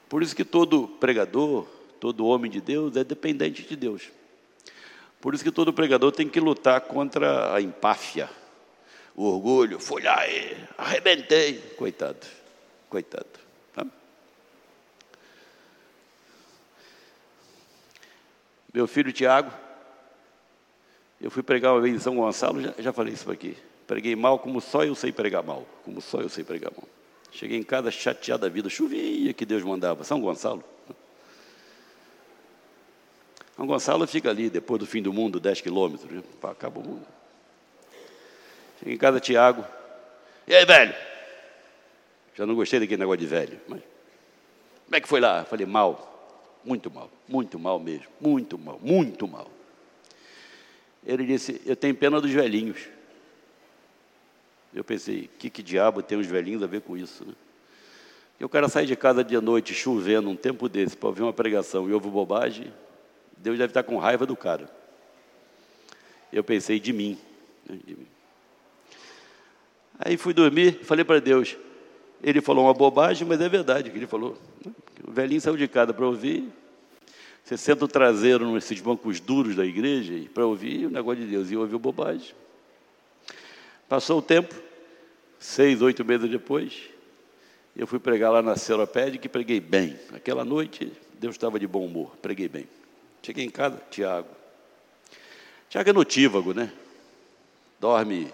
Por 0.06 0.22
isso 0.22 0.36
que 0.36 0.44
todo 0.44 0.86
pregador, 0.86 1.66
todo 1.98 2.26
homem 2.26 2.50
de 2.50 2.60
Deus 2.60 2.94
é 2.94 3.04
dependente 3.04 3.62
de 3.62 3.74
Deus. 3.74 4.10
Por 5.18 5.34
isso 5.34 5.42
que 5.42 5.50
todo 5.50 5.72
pregador 5.72 6.12
tem 6.12 6.28
que 6.28 6.40
lutar 6.40 6.82
contra 6.82 7.54
a 7.54 7.60
empáfia, 7.60 8.28
o 9.20 9.34
orgulho. 9.34 9.78
Fui 9.78 10.02
lá 10.02 10.26
e 10.26 10.56
arrebentei. 10.78 11.58
Coitado, 11.76 12.26
coitado. 12.88 13.26
Tá? 13.74 13.86
Meu 18.72 18.86
filho 18.86 19.12
Tiago, 19.12 19.52
eu 21.20 21.30
fui 21.30 21.42
pregar 21.42 21.74
uma 21.74 21.82
vez 21.82 21.94
em 21.94 21.98
São 21.98 22.16
Gonçalo, 22.16 22.62
já, 22.62 22.74
já 22.78 22.92
falei 22.92 23.12
isso 23.12 23.30
aqui. 23.30 23.56
Preguei 23.86 24.16
mal 24.16 24.38
como 24.38 24.60
só 24.60 24.84
eu 24.84 24.94
sei 24.94 25.12
pregar 25.12 25.42
mal. 25.42 25.66
Como 25.84 26.00
só 26.00 26.20
eu 26.20 26.28
sei 26.28 26.44
pregar 26.44 26.72
mal. 26.72 26.88
Cheguei 27.32 27.58
em 27.58 27.62
casa 27.62 27.90
chateado 27.90 28.42
da 28.42 28.48
vida. 28.48 28.70
Chovia 28.70 29.32
que 29.34 29.44
Deus 29.44 29.62
mandava. 29.62 30.02
São 30.04 30.20
Gonçalo. 30.20 30.64
São 33.56 33.66
Gonçalo 33.66 34.06
fica 34.06 34.30
ali, 34.30 34.48
depois 34.48 34.78
do 34.78 34.86
fim 34.86 35.02
do 35.02 35.12
mundo, 35.12 35.38
10 35.40 35.60
quilômetros. 35.60 36.10
Né? 36.10 36.22
Acaba 36.42 36.78
o 36.80 36.82
mundo. 36.82 37.19
Cheguei 38.80 38.94
em 38.94 38.98
casa, 38.98 39.20
Tiago. 39.20 39.64
E 40.48 40.54
aí, 40.54 40.64
velho? 40.64 40.94
Já 42.34 42.46
não 42.46 42.54
gostei 42.54 42.80
daquele 42.80 43.00
negócio 43.00 43.20
de 43.20 43.26
velho. 43.26 43.60
Mas 43.68 43.80
como 44.86 44.96
é 44.96 45.00
que 45.00 45.08
foi 45.08 45.20
lá? 45.20 45.44
Falei, 45.44 45.66
mal. 45.66 46.58
Muito 46.64 46.90
mal. 46.90 47.10
Muito 47.28 47.58
mal 47.58 47.78
mesmo. 47.78 48.08
Muito 48.20 48.58
mal. 48.58 48.80
Muito 48.82 49.28
mal. 49.28 49.48
Ele 51.06 51.24
disse, 51.24 51.60
eu 51.64 51.76
tenho 51.76 51.94
pena 51.94 52.20
dos 52.20 52.30
velhinhos. 52.30 52.88
Eu 54.74 54.82
pensei, 54.82 55.28
que, 55.38 55.50
que 55.50 55.62
diabo 55.62 56.02
tem 56.02 56.18
os 56.18 56.26
velhinhos 56.26 56.62
a 56.62 56.66
ver 56.66 56.80
com 56.80 56.96
isso? 56.96 57.24
Né? 57.24 57.34
E 58.38 58.44
o 58.44 58.48
cara 58.48 58.68
sai 58.68 58.86
de 58.86 58.96
casa 58.96 59.22
de 59.22 59.38
noite, 59.38 59.74
chovendo, 59.74 60.30
um 60.30 60.36
tempo 60.36 60.68
desse, 60.68 60.96
para 60.96 61.08
ouvir 61.10 61.22
uma 61.22 61.32
pregação 61.32 61.88
e 61.88 61.92
ouve 61.92 62.08
bobagem, 62.08 62.72
Deus 63.36 63.58
deve 63.58 63.70
estar 63.70 63.82
com 63.82 63.98
raiva 63.98 64.24
do 64.24 64.34
cara. 64.34 64.70
Eu 66.32 66.42
pensei 66.42 66.80
de 66.80 66.92
mim. 66.92 67.18
Né, 67.68 67.78
de 67.84 67.96
mim. 67.96 68.06
Aí 70.02 70.16
fui 70.16 70.32
dormir, 70.32 70.80
falei 70.82 71.04
para 71.04 71.20
Deus. 71.20 71.56
Ele 72.22 72.40
falou 72.40 72.64
uma 72.64 72.74
bobagem, 72.74 73.28
mas 73.28 73.40
é 73.40 73.48
verdade 73.48 73.90
o 73.90 73.92
que 73.92 73.98
ele 73.98 74.06
falou. 74.06 74.36
O 75.06 75.12
velhinho 75.12 75.40
saiu 75.40 75.56
de 75.56 75.68
casa 75.68 75.92
para 75.92 76.06
ouvir. 76.06 76.48
Você 77.44 77.56
senta 77.56 77.84
o 77.84 77.88
traseiro 77.88 78.50
nesses 78.50 78.80
bancos 78.80 79.20
duros 79.20 79.56
da 79.56 79.64
igreja 79.64 80.14
para 80.32 80.46
ouvir 80.46 80.86
o 80.86 80.90
negócio 80.90 81.22
de 81.22 81.30
Deus 81.30 81.50
e 81.50 81.56
ouviu 81.56 81.78
bobagem. 81.78 82.34
Passou 83.88 84.18
o 84.18 84.22
tempo, 84.22 84.54
seis, 85.38 85.82
oito 85.82 86.04
meses 86.04 86.30
depois, 86.30 86.88
eu 87.76 87.86
fui 87.86 87.98
pregar 87.98 88.32
lá 88.32 88.40
na 88.40 88.56
Seropédica 88.56 89.26
e 89.26 89.28
preguei 89.28 89.60
bem. 89.60 89.98
Aquela 90.12 90.44
noite, 90.44 90.92
Deus 91.18 91.34
estava 91.34 91.58
de 91.58 91.66
bom 91.66 91.84
humor, 91.84 92.16
preguei 92.22 92.48
bem. 92.48 92.68
Cheguei 93.22 93.44
em 93.44 93.50
casa, 93.50 93.82
Tiago. 93.90 94.28
Tiago 95.68 95.90
é 95.90 95.92
notívago, 95.92 96.54
né? 96.54 96.72
Dorme 97.78 98.32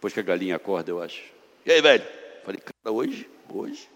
depois 0.00 0.14
que 0.14 0.20
a 0.20 0.22
galinha 0.22 0.56
acorda, 0.56 0.90
eu 0.90 1.02
acho. 1.02 1.22
E 1.66 1.70
aí, 1.70 1.82
velho? 1.82 2.02
Falei, 2.42 2.58
cara, 2.58 2.90
hoje? 2.90 3.28
Hoje? 3.52 3.86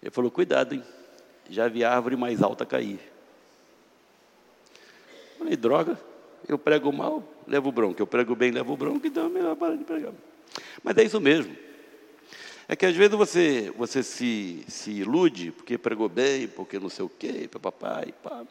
Ele 0.00 0.12
falou, 0.12 0.30
cuidado, 0.30 0.76
hein? 0.76 0.84
Já 1.50 1.66
vi 1.66 1.82
árvore 1.82 2.14
mais 2.14 2.44
alta 2.44 2.64
cair. 2.64 3.00
Falei, 5.36 5.56
droga. 5.56 5.98
Eu 6.46 6.56
prego 6.56 6.92
mal, 6.92 7.24
levo 7.44 7.72
bronca. 7.72 8.00
Eu 8.00 8.06
prego 8.06 8.36
bem, 8.36 8.52
levo 8.52 8.76
bronca, 8.76 9.08
então 9.08 9.26
é 9.26 9.28
melhor 9.28 9.56
parar 9.56 9.74
de 9.74 9.82
pregar. 9.82 10.12
Mas 10.84 10.96
é 10.98 11.02
isso 11.02 11.20
mesmo. 11.20 11.56
É 12.68 12.76
que 12.76 12.86
às 12.86 12.94
vezes 12.94 13.16
você, 13.16 13.72
você 13.76 14.04
se, 14.04 14.64
se 14.68 14.92
ilude 14.92 15.50
porque 15.50 15.76
pregou 15.76 16.08
bem, 16.08 16.46
porque 16.46 16.78
não 16.78 16.88
sei 16.88 17.04
o 17.04 17.08
quê, 17.08 17.50
papai, 17.60 18.14
pá. 18.22 18.46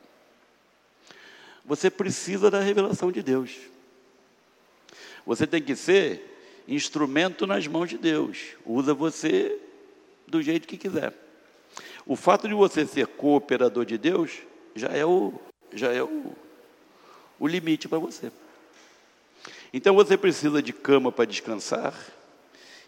Você 1.66 1.90
precisa 1.90 2.52
da 2.52 2.60
revelação 2.60 3.12
de 3.12 3.24
Deus. 3.24 3.52
Você 5.26 5.48
tem 5.48 5.62
que 5.62 5.76
ser 5.76 6.64
instrumento 6.68 7.48
nas 7.48 7.66
mãos 7.68 7.90
de 7.90 7.98
Deus. 7.98 8.56
Usa 8.66 8.94
você 8.94 9.60
do 10.28 10.42
jeito 10.42 10.68
que 10.68 10.78
quiser. 10.78 11.14
O 12.06 12.16
fato 12.16 12.48
de 12.48 12.54
você 12.54 12.86
ser 12.86 13.08
cooperador 13.08 13.84
de 13.86 13.98
Deus 13.98 14.32
já 14.76 14.90
é 14.90 15.06
o, 15.06 15.34
já 15.74 15.92
é 15.92 16.04
o, 16.04 16.34
o 17.40 17.48
limite 17.48 17.88
para 17.88 17.98
você. 17.98 18.32
Então 19.74 19.96
você 19.96 20.16
precisa 20.16 20.62
de 20.62 20.72
cama 20.72 21.12
para 21.12 21.26
descansar 21.26 21.94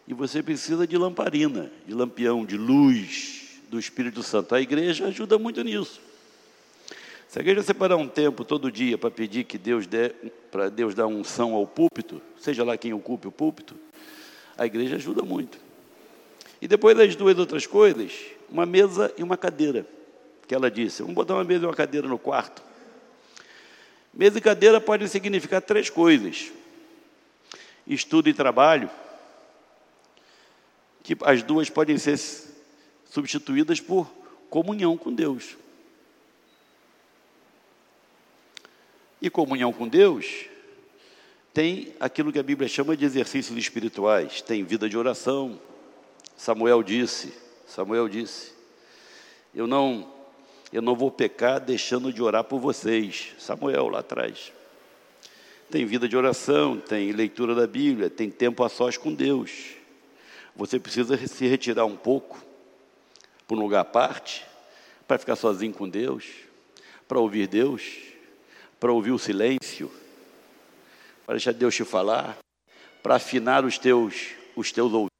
e 0.07 0.13
você 0.13 0.41
precisa 0.43 0.85
de 0.87 0.97
lamparina, 0.97 1.71
de 1.85 1.93
lampião, 1.93 2.45
de 2.45 2.55
luz 2.55 3.59
do 3.69 3.79
Espírito 3.79 4.21
Santo. 4.21 4.53
A 4.53 4.61
igreja 4.61 5.07
ajuda 5.07 5.37
muito 5.37 5.63
nisso. 5.63 5.99
Se 7.27 7.39
a 7.39 7.41
igreja 7.41 7.61
separar 7.61 7.97
um 7.97 8.07
tempo 8.07 8.45
todo 8.45 8.71
dia 8.71 8.97
para 8.97 9.11
pedir 9.11 9.43
que 9.43 9.57
Deus 9.57 9.85
dê, 9.85 10.09
para 10.49 10.69
Deus 10.69 10.95
dar 10.95 11.07
unção 11.07 11.53
ao 11.53 11.67
púlpito, 11.67 12.21
seja 12.39 12.63
lá 12.63 12.77
quem 12.77 12.93
ocupe 12.93 13.27
o 13.27 13.31
púlpito, 13.31 13.75
a 14.57 14.65
igreja 14.65 14.95
ajuda 14.95 15.23
muito. 15.23 15.59
E 16.61 16.67
depois 16.67 16.95
das 16.95 17.15
duas 17.15 17.37
outras 17.37 17.67
coisas, 17.67 18.13
uma 18.49 18.65
mesa 18.65 19.13
e 19.17 19.23
uma 19.23 19.35
cadeira, 19.35 19.85
que 20.47 20.55
ela 20.55 20.71
disse, 20.71 21.01
vamos 21.01 21.15
botar 21.15 21.33
uma 21.33 21.43
mesa 21.43 21.65
e 21.65 21.67
uma 21.67 21.73
cadeira 21.73 22.07
no 22.07 22.17
quarto. 22.17 22.63
Mesa 24.13 24.37
e 24.37 24.41
cadeira 24.41 24.79
podem 24.79 25.07
significar 25.07 25.61
três 25.61 25.89
coisas: 25.89 26.51
estudo 27.85 28.29
e 28.29 28.33
trabalho, 28.33 28.89
que 31.03 31.15
as 31.23 31.43
duas 31.43 31.69
podem 31.69 31.97
ser 31.97 32.17
substituídas 33.05 33.81
por 33.81 34.09
comunhão 34.49 34.97
com 34.97 35.13
Deus. 35.13 35.57
E 39.21 39.29
comunhão 39.29 39.73
com 39.73 39.87
Deus 39.87 40.45
tem 41.53 41.93
aquilo 41.99 42.31
que 42.31 42.37
a 42.37 42.43
Bíblia 42.43 42.69
chama 42.69 42.95
de 42.95 43.03
exercícios 43.03 43.57
espirituais, 43.57 44.41
tem 44.41 44.63
vida 44.63 44.87
de 44.87 44.95
oração. 44.95 45.59
Samuel 46.35 46.83
disse, 46.83 47.33
Samuel 47.65 48.07
disse: 48.07 48.53
Eu 49.55 49.65
não 49.65 50.07
eu 50.71 50.81
não 50.81 50.95
vou 50.95 51.09
pecar 51.09 51.59
deixando 51.59 52.11
de 52.11 52.21
orar 52.21 52.43
por 52.43 52.59
vocês. 52.59 53.33
Samuel 53.39 53.87
lá 53.87 53.99
atrás. 53.99 54.51
Tem 55.71 55.85
vida 55.85 56.07
de 56.07 56.15
oração, 56.15 56.79
tem 56.79 57.11
leitura 57.11 57.55
da 57.55 57.65
Bíblia, 57.65 58.09
tem 58.09 58.29
tempo 58.29 58.63
a 58.63 58.69
sós 58.69 58.97
com 58.97 59.13
Deus. 59.13 59.75
Você 60.55 60.79
precisa 60.79 61.17
se 61.27 61.47
retirar 61.47 61.85
um 61.85 61.95
pouco 61.95 62.43
para 63.47 63.57
um 63.57 63.59
lugar 63.59 63.81
à 63.81 63.85
parte, 63.85 64.45
para 65.07 65.17
ficar 65.17 65.35
sozinho 65.35 65.73
com 65.73 65.87
Deus, 65.87 66.25
para 67.07 67.19
ouvir 67.19 67.47
Deus, 67.47 67.83
para 68.79 68.91
ouvir 68.91 69.11
o 69.11 69.19
silêncio, 69.19 69.91
para 71.25 71.35
deixar 71.35 71.53
Deus 71.53 71.75
te 71.75 71.83
falar, 71.83 72.37
para 73.01 73.15
afinar 73.15 73.65
os 73.65 73.77
teus, 73.77 74.31
os 74.55 74.71
teus 74.71 74.91
ouvidos. 74.93 75.11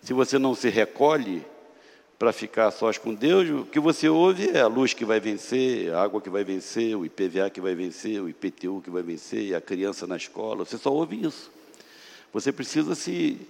Se 0.00 0.12
você 0.12 0.38
não 0.38 0.54
se 0.54 0.68
recolhe, 0.68 1.44
para 2.22 2.32
ficar 2.32 2.70
sós 2.70 2.98
com 2.98 3.12
Deus, 3.12 3.50
o 3.50 3.66
que 3.66 3.80
você 3.80 4.08
ouve 4.08 4.48
é 4.50 4.60
a 4.60 4.68
luz 4.68 4.94
que 4.94 5.04
vai 5.04 5.18
vencer, 5.18 5.92
a 5.92 6.00
água 6.00 6.20
que 6.20 6.30
vai 6.30 6.44
vencer, 6.44 6.96
o 6.96 7.04
IPVA 7.04 7.50
que 7.50 7.60
vai 7.60 7.74
vencer, 7.74 8.22
o 8.22 8.28
IPTU 8.28 8.80
que 8.80 8.90
vai 8.90 9.02
vencer, 9.02 9.56
a 9.56 9.60
criança 9.60 10.06
na 10.06 10.16
escola. 10.16 10.64
Você 10.64 10.78
só 10.78 10.92
ouve 10.92 11.20
isso. 11.20 11.50
Você 12.32 12.52
precisa 12.52 12.94
se, 12.94 13.40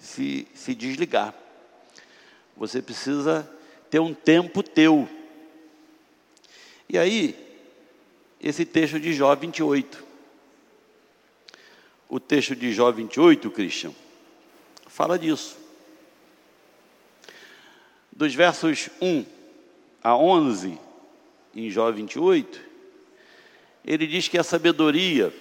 se, 0.00 0.48
se 0.52 0.74
desligar. 0.74 1.32
Você 2.56 2.82
precisa 2.82 3.48
ter 3.88 4.00
um 4.00 4.12
tempo 4.12 4.60
teu. 4.60 5.08
E 6.90 6.98
aí, 6.98 7.36
esse 8.42 8.64
texto 8.64 8.98
de 8.98 9.12
Jó 9.12 9.34
28. 9.34 10.04
O 12.08 12.18
texto 12.18 12.56
de 12.56 12.72
Jó 12.72 12.90
28, 12.90 13.50
Christian, 13.50 13.92
fala 14.88 15.18
disso 15.18 15.60
dos 18.20 18.34
versos 18.34 18.90
1 19.00 19.24
a 20.04 20.14
11, 20.14 20.78
em 21.54 21.70
Jó 21.70 21.90
28, 21.90 22.60
ele 23.82 24.06
diz 24.06 24.28
que 24.28 24.36
a 24.36 24.42
sabedoria 24.42 25.32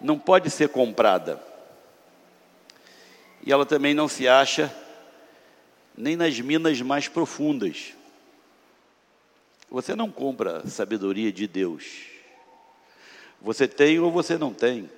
não 0.00 0.16
pode 0.16 0.48
ser 0.48 0.68
comprada. 0.68 1.42
E 3.44 3.52
ela 3.52 3.66
também 3.66 3.94
não 3.94 4.06
se 4.06 4.28
acha 4.28 4.72
nem 5.98 6.14
nas 6.14 6.38
minas 6.38 6.80
mais 6.80 7.08
profundas. 7.08 7.94
Você 9.72 9.96
não 9.96 10.10
compra 10.10 10.66
sabedoria 10.66 11.32
de 11.32 11.46
Deus. 11.46 12.02
Você 13.40 13.66
tem 13.66 13.98
ou 13.98 14.12
você 14.12 14.36
não 14.36 14.52
tem. 14.52 14.90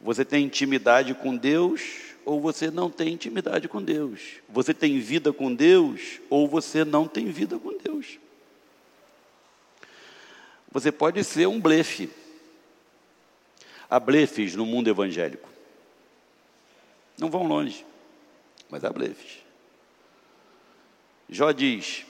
Você 0.00 0.24
tem 0.24 0.44
intimidade 0.44 1.12
com 1.14 1.36
Deus 1.36 1.82
ou 2.24 2.40
você 2.40 2.70
não 2.70 2.88
tem 2.88 3.12
intimidade 3.12 3.66
com 3.66 3.82
Deus. 3.82 4.20
Você 4.48 4.72
tem 4.72 5.00
vida 5.00 5.32
com 5.32 5.52
Deus 5.52 6.20
ou 6.30 6.46
você 6.46 6.84
não 6.84 7.08
tem 7.08 7.26
vida 7.26 7.58
com 7.58 7.76
Deus. 7.76 8.20
Você 10.70 10.92
pode 10.92 11.24
ser 11.24 11.48
um 11.48 11.60
blefe. 11.60 12.08
Há 13.90 13.98
blefes 13.98 14.54
no 14.54 14.64
mundo 14.64 14.88
evangélico. 14.88 15.48
Não 17.18 17.28
vão 17.28 17.48
longe, 17.48 17.84
mas 18.70 18.84
há 18.84 18.90
blefes. 18.90 19.38
Jó 21.28 21.50
diz: 21.50 22.06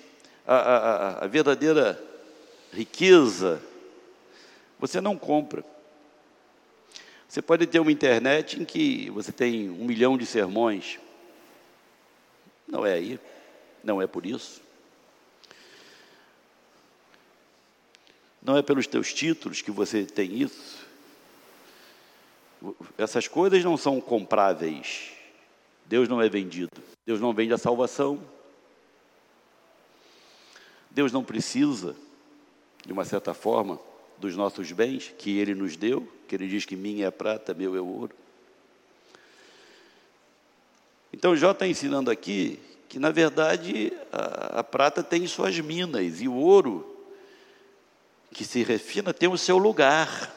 a, 0.55 1.25
a, 1.25 1.27
verdadeira 1.27 2.01
riqueza 2.73 3.61
você 4.79 5.01
não 5.01 5.17
compra. 5.17 5.65
Você 7.29 7.43
pode 7.43 7.67
ter 7.67 7.81
uma 7.81 7.91
internet 7.91 8.61
em 8.61 8.65
que 8.65 9.11
você 9.11 9.33
tem 9.33 9.69
um 9.69 9.85
milhão 9.85 10.17
de 10.17 10.25
sermões. 10.25 10.99
Não 12.69 12.85
é 12.87 12.93
aí, 12.93 13.19
não 13.83 14.01
é 14.01 14.07
por 14.07 14.25
isso. 14.25 14.63
Não 18.41 18.57
é 18.57 18.63
pelos 18.63 18.87
teus 18.87 19.13
títulos 19.13 19.61
que 19.61 19.71
você 19.71 20.05
tem 20.05 20.41
isso. 20.41 20.87
Essas 22.97 23.27
coisas 23.27 23.65
não 23.65 23.77
são 23.77 24.01
compráveis. 24.01 25.11
Deus 25.85 26.09
não 26.09 26.23
é 26.23 26.29
vendido. 26.29 26.71
Deus 27.05 27.21
não 27.21 27.33
vende 27.33 27.53
a 27.53 27.59
salvação. 27.59 28.23
Deus 30.97 31.13
não 31.13 31.23
precisa, 31.23 31.95
de 32.87 32.91
uma 32.91 33.05
certa 33.05 33.35
forma, 33.35 33.79
dos 34.17 34.35
nossos 34.35 34.73
bens 34.73 35.13
que 35.19 35.39
Ele 35.39 35.55
nos 35.55 35.77
deu, 35.77 36.11
que 36.27 36.35
Ele 36.35 36.49
diz 36.49 36.65
que 36.65 36.75
minha 36.75 37.09
é 37.09 37.11
prata, 37.11 37.53
meu 37.53 37.77
é 37.77 37.81
ouro. 37.83 38.13
Então 41.13 41.37
Jó 41.37 41.51
está 41.51 41.67
ensinando 41.67 42.11
aqui 42.11 42.59
que, 42.89 42.99
na 42.99 43.11
verdade, 43.11 43.93
a, 44.11 44.61
a 44.61 44.65
prata 44.65 45.03
tem 45.03 45.27
suas 45.27 45.61
minas 45.61 46.23
e 46.23 46.29
o 46.29 46.35
ouro 46.35 46.97
que 48.33 48.43
se 48.43 48.63
refina 48.63 49.13
tem 49.13 49.29
o 49.29 49.37
seu 49.37 49.59
lugar. 49.59 50.35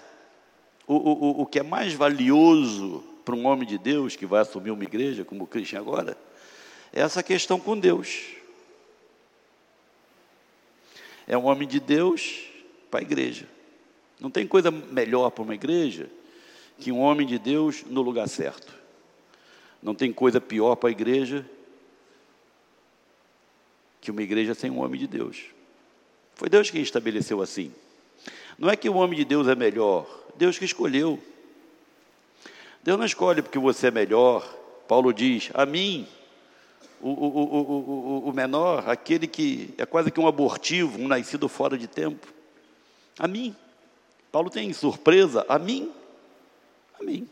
O, 0.86 0.94
o, 0.94 1.42
o 1.44 1.46
que 1.46 1.60
é 1.60 1.64
mais 1.64 1.94
valioso 1.94 3.02
para 3.24 3.34
um 3.34 3.48
homem 3.48 3.66
de 3.66 3.78
Deus 3.78 4.18
que 4.18 4.26
vai 4.26 4.42
assumir 4.42 4.72
uma 4.72 4.84
igreja, 4.84 5.24
como 5.24 5.46
o 5.46 5.48
Christian 5.48 5.80
agora, 5.80 6.18
é 6.92 7.00
essa 7.00 7.24
questão 7.24 7.62
com 7.62 7.80
Deus. 7.80 8.39
É 11.30 11.38
um 11.38 11.46
homem 11.46 11.68
de 11.68 11.80
Deus 11.80 12.42
para 12.90 13.00
a 13.00 13.04
igreja. 13.04 13.48
Não 14.20 14.32
tem 14.32 14.48
coisa 14.48 14.72
melhor 14.72 15.30
para 15.30 15.44
uma 15.44 15.54
igreja 15.54 16.10
que 16.80 16.92
um 16.92 17.00
homem 17.00 17.28
de 17.28 17.38
Deus 17.38 17.84
no 17.86 18.02
lugar 18.02 18.28
certo. 18.28 18.74
Não 19.82 19.94
tem 19.94 20.12
coisa 20.12 20.42
pior 20.42 20.76
para 20.76 20.90
a 20.90 20.92
igreja 20.92 21.46
que 24.02 24.10
uma 24.10 24.24
igreja 24.24 24.56
sem 24.56 24.72
um 24.72 24.80
homem 24.80 25.00
de 25.00 25.06
Deus. 25.06 25.46
Foi 26.34 26.50
Deus 26.50 26.72
quem 26.72 26.82
estabeleceu 26.82 27.42
assim. 27.44 27.72
Não 28.58 28.70
é 28.70 28.76
que 28.76 28.90
o 28.90 28.96
homem 28.96 29.20
de 29.20 29.24
Deus 29.24 29.48
é 29.48 29.56
melhor, 29.56 30.08
Deus 30.36 30.58
que 30.58 30.66
escolheu. 30.66 31.22
Deus 32.82 32.98
não 32.98 33.06
escolhe 33.06 33.42
porque 33.44 33.60
você 33.60 33.88
é 33.88 33.92
melhor. 33.92 34.42
Paulo 34.88 35.14
diz: 35.14 35.52
a 35.54 35.66
mim, 35.66 36.08
o, 37.02 37.10
o, 37.10 38.24
o, 38.26 38.30
o, 38.30 38.34
menor, 38.34 38.90
aquele 38.90 39.28
que 39.28 39.74
é 39.78 39.86
quase 39.86 40.12
que 40.12 40.20
um 40.20 40.28
abortivo, 40.28 41.00
um 41.00 41.08
nascido 41.08 41.48
fora 41.48 41.78
de 41.78 41.88
tempo. 41.88 42.28
A 43.18 43.28
mim. 43.28 43.56
Paulo 44.32 44.50
tem 44.50 44.72
surpresa, 44.74 45.46
a 45.48 45.58
mim. 45.58 45.92
A 47.00 47.04
mim. 47.04 47.28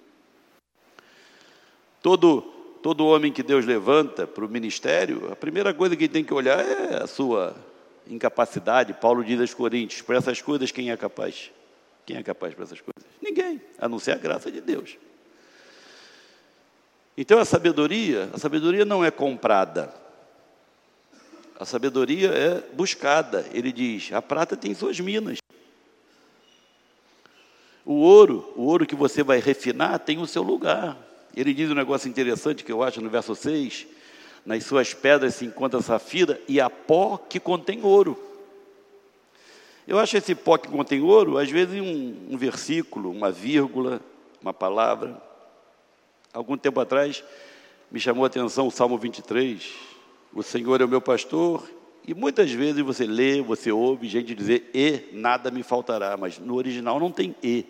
Todo, 2.01 2.41
todo 2.81 3.05
homem 3.05 3.31
que 3.31 3.43
Deus 3.43 3.65
levanta 3.65 4.25
para 4.25 4.45
o 4.45 4.50
ministério, 4.50 5.31
a 5.31 5.36
primeira 5.36 5.74
coisa 5.74 5.95
que 5.95 6.07
tem 6.07 6.24
que 6.24 6.33
olhar 6.33 6.59
é 6.59 7.03
a 7.03 7.07
sua 7.07 7.55
incapacidade. 8.07 8.93
Paulo 8.93 9.24
diz 9.24 9.39
aos 9.39 9.53
Coríntios: 9.53 10.01
para 10.01 10.17
essas 10.17 10.41
coisas, 10.41 10.71
quem 10.71 10.91
é 10.91 10.97
capaz? 10.97 11.51
Quem 12.05 12.17
é 12.17 12.24
capaz 12.24 12.53
para 12.53 12.63
essas 12.63 12.79
coisas? 12.79 13.12
Ninguém, 13.21 13.62
a 13.77 13.89
não 13.89 14.00
ser 14.00 14.12
a 14.12 14.17
graça 14.17 14.50
de 14.50 14.62
Deus. 14.62 14.97
Então 17.17 17.39
a 17.39 17.45
sabedoria, 17.45 18.29
a 18.31 18.38
sabedoria 18.38 18.86
não 18.86 19.03
é 19.03 19.10
comprada. 19.10 19.91
A 21.60 21.65
sabedoria 21.65 22.30
é 22.30 22.62
buscada. 22.73 23.43
Ele 23.51 23.71
diz: 23.71 24.13
a 24.13 24.21
prata 24.21 24.56
tem 24.56 24.75
suas 24.75 24.99
minas. 24.99 25.39
O 27.84 27.93
ouro, 27.93 28.53
o 28.56 28.63
ouro 28.63 28.86
que 28.86 28.95
você 28.95 29.23
vai 29.23 29.39
refinar, 29.39 29.97
tem 29.99 30.19
o 30.19 30.27
seu 30.27 30.43
lugar. 30.43 30.95
Ele 31.36 31.53
diz 31.53 31.71
um 31.71 31.75
negócio 31.75 32.08
interessante 32.08 32.63
que 32.63 32.71
eu 32.71 32.84
acho 32.84 33.01
no 33.01 33.10
verso 33.10 33.34
6: 33.34 33.88
nas 34.45 34.63
suas 34.63 34.93
pedras 34.93 35.34
se 35.34 35.45
encontra 35.45 35.82
safira 35.82 36.39
e 36.47 36.62
a 36.62 36.69
pó 36.69 37.17
que 37.17 37.39
contém 37.39 37.84
ouro. 37.84 38.23
Eu 39.88 39.97
acho 39.97 40.17
esse 40.17 40.36
pó 40.36 40.58
que 40.58 40.67
contém 40.67 41.01
ouro, 41.01 41.38
às 41.38 41.49
vezes, 41.49 41.82
um, 41.82 42.34
um 42.34 42.38
versículo, 42.38 43.10
uma 43.10 43.32
vírgula, 43.32 44.01
uma 44.41 44.53
palavra. 44.53 45.27
Algum 46.38 46.56
tempo 46.56 46.80
atrás, 46.80 47.23
me 47.89 48.00
chamou 48.00 48.23
a 48.23 48.28
atenção 48.28 48.67
o 48.67 48.71
Salmo 48.71 48.95
23. 48.95 49.73
O 50.32 50.43
Senhor 50.43 50.80
é 50.80 50.86
o 50.86 50.88
meu 50.88 51.02
pastor, 51.02 51.67
e 52.06 52.13
muitas 52.13 52.52
vezes 52.52 52.84
você 52.84 53.08
lê, 53.08 53.41
você 53.41 53.71
ouve 53.71 54.08
gente 54.08 54.36
dizer, 54.36 54.69
e 54.71 55.10
nada 55.13 55.50
me 55.50 55.63
faltará, 55.63 56.15
mas 56.15 56.38
no 56.38 56.54
original 56.54 57.00
não 57.00 57.12
tem 57.12 57.36
e. 57.41 57.65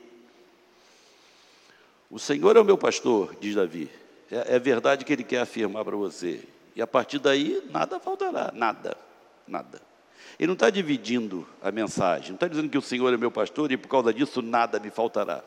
O 2.12 2.20
Senhor 2.20 2.58
é 2.58 2.60
o 2.60 2.66
meu 2.66 2.78
pastor, 2.78 3.38
diz 3.40 3.56
Davi. 3.56 3.90
É, 4.30 4.56
é 4.56 4.60
verdade 4.60 5.06
que 5.06 5.14
ele 5.14 5.24
quer 5.24 5.40
afirmar 5.40 5.86
para 5.86 5.96
você. 5.96 6.44
E 6.76 6.82
a 6.82 6.88
partir 6.88 7.20
daí, 7.20 7.64
nada 7.72 8.02
faltará, 8.02 8.52
nada, 8.54 8.98
nada. 9.48 9.82
Ele 10.38 10.48
não 10.48 10.56
está 10.56 10.70
dividindo 10.70 11.48
a 11.64 11.72
mensagem, 11.72 12.32
não 12.32 12.36
está 12.36 12.50
dizendo 12.50 12.70
que 12.70 12.78
o 12.78 12.82
Senhor 12.82 13.14
é 13.14 13.16
meu 13.16 13.32
pastor 13.32 13.72
e 13.72 13.78
por 13.78 13.88
causa 13.88 14.14
disso 14.14 14.42
nada 14.42 14.78
me 14.78 14.90
faltará. 14.90 15.42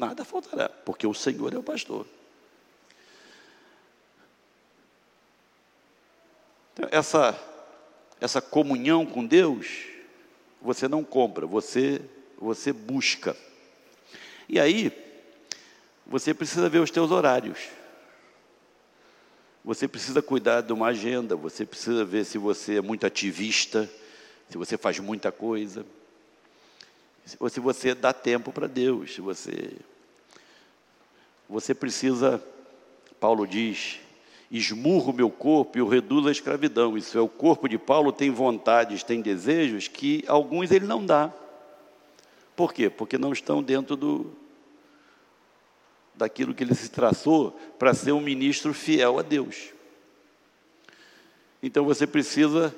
Nada 0.00 0.24
faltará, 0.24 0.70
porque 0.70 1.06
o 1.06 1.12
Senhor 1.12 1.52
é 1.52 1.58
o 1.58 1.62
pastor. 1.62 2.06
Então, 6.72 6.88
essa, 6.90 7.38
essa 8.18 8.40
comunhão 8.40 9.04
com 9.04 9.26
Deus, 9.26 9.66
você 10.62 10.88
não 10.88 11.04
compra, 11.04 11.46
você, 11.46 12.00
você 12.38 12.72
busca. 12.72 13.36
E 14.48 14.58
aí, 14.58 14.90
você 16.06 16.32
precisa 16.32 16.66
ver 16.70 16.78
os 16.78 16.90
teus 16.90 17.10
horários. 17.10 17.58
Você 19.62 19.86
precisa 19.86 20.22
cuidar 20.22 20.62
de 20.62 20.72
uma 20.72 20.86
agenda, 20.86 21.36
você 21.36 21.66
precisa 21.66 22.06
ver 22.06 22.24
se 22.24 22.38
você 22.38 22.78
é 22.78 22.80
muito 22.80 23.04
ativista, 23.06 23.86
se 24.48 24.56
você 24.56 24.78
faz 24.78 24.98
muita 24.98 25.30
coisa, 25.30 25.84
ou 27.38 27.50
se 27.50 27.60
você 27.60 27.94
dá 27.94 28.14
tempo 28.14 28.50
para 28.50 28.66
Deus, 28.66 29.12
se 29.12 29.20
você 29.20 29.76
você 31.50 31.74
precisa, 31.74 32.40
Paulo 33.18 33.44
diz, 33.44 33.98
esmurro 34.52 35.10
o 35.10 35.14
meu 35.14 35.28
corpo 35.28 35.76
e 35.76 35.82
o 35.82 35.88
reduzo 35.88 36.28
à 36.28 36.30
escravidão. 36.30 36.96
Isso 36.96 37.18
é, 37.18 37.20
o 37.20 37.28
corpo 37.28 37.68
de 37.68 37.76
Paulo 37.76 38.12
tem 38.12 38.30
vontades, 38.30 39.02
tem 39.02 39.20
desejos 39.20 39.88
que 39.88 40.22
alguns 40.28 40.70
ele 40.70 40.86
não 40.86 41.04
dá. 41.04 41.32
Por 42.54 42.72
quê? 42.72 42.88
Porque 42.88 43.18
não 43.18 43.32
estão 43.32 43.60
dentro 43.64 43.96
do, 43.96 44.30
daquilo 46.14 46.54
que 46.54 46.62
ele 46.62 46.74
se 46.74 46.88
traçou 46.88 47.58
para 47.76 47.94
ser 47.94 48.12
um 48.12 48.20
ministro 48.20 48.72
fiel 48.72 49.18
a 49.18 49.22
Deus. 49.22 49.70
Então 51.60 51.84
você 51.84 52.06
precisa, 52.06 52.72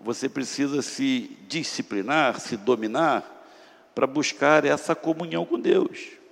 você 0.00 0.30
precisa 0.30 0.80
se 0.80 1.30
disciplinar, 1.46 2.40
se 2.40 2.56
dominar 2.56 3.30
para 3.94 4.06
buscar 4.06 4.64
essa 4.64 4.94
comunhão 4.94 5.44
com 5.44 5.60
Deus. 5.60 6.23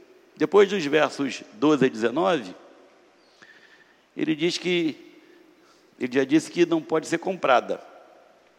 Depois 0.43 0.69
dos 0.69 0.85
versos 0.85 1.45
12 1.53 1.87
a 1.87 1.89
19, 1.89 2.53
ele 4.17 4.35
diz 4.35 4.59
que 4.59 4.97
ele 6.01 6.13
já 6.13 6.25
disse 6.25 6.51
que 6.51 6.67
não 6.67 6.83
pode 6.83 7.07
ser 7.07 7.19
comprada 7.19 7.81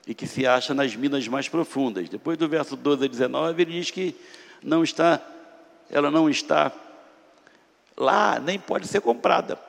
e 0.08 0.14
que 0.16 0.26
se 0.26 0.48
acha 0.48 0.74
nas 0.74 0.96
minas 0.96 1.28
mais 1.28 1.50
profundas. 1.50 2.08
Depois 2.08 2.38
do 2.38 2.48
verso 2.48 2.78
12 2.78 3.04
a 3.04 3.08
19, 3.10 3.62
ele 3.62 3.74
diz 3.74 3.92
que 3.92 4.16
não 4.64 4.82
está, 4.82 5.22
ela 5.90 6.10
não 6.10 6.30
está 6.30 6.72
lá 7.98 8.40
nem 8.40 8.58
pode 8.58 8.88
ser 8.88 9.02
comprada. 9.02 9.60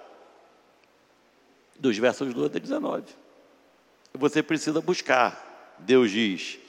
Dos 1.77 1.99
versos 1.99 2.33
12 2.33 2.57
a 2.57 2.61
19. 2.61 3.07
Você 4.15 4.41
precisa 4.41 4.81
buscar. 4.81 5.75
Deus 5.81 6.13
diz: 6.13 6.61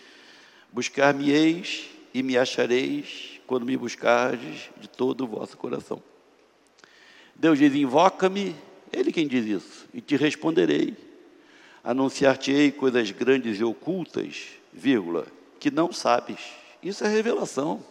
Buscar-me-eis 0.72 1.86
e 2.16 2.24
me 2.24 2.36
achareis 2.36 3.35
quando 3.48 3.66
me 3.66 3.78
buscardes 3.78 4.70
de 4.78 4.88
todo 4.88 5.24
o 5.24 5.28
vosso 5.28 5.58
coração. 5.58 6.02
Deus 7.36 7.60
diz: 7.60 7.74
Invoca-me, 7.74 8.56
Ele 8.92 9.12
quem 9.12 9.28
diz 9.28 9.46
isso, 9.46 9.88
e 9.94 10.02
te 10.02 10.16
responderei. 10.16 10.96
Anunciar-te-ei 11.84 12.72
coisas 12.72 13.12
grandes 13.12 13.60
e 13.60 13.64
ocultas, 13.64 14.48
vírgula, 14.74 15.28
que 15.60 15.70
não 15.70 15.92
sabes. 15.92 16.40
Isso 16.82 17.04
é 17.04 17.08
revelação. 17.08 17.84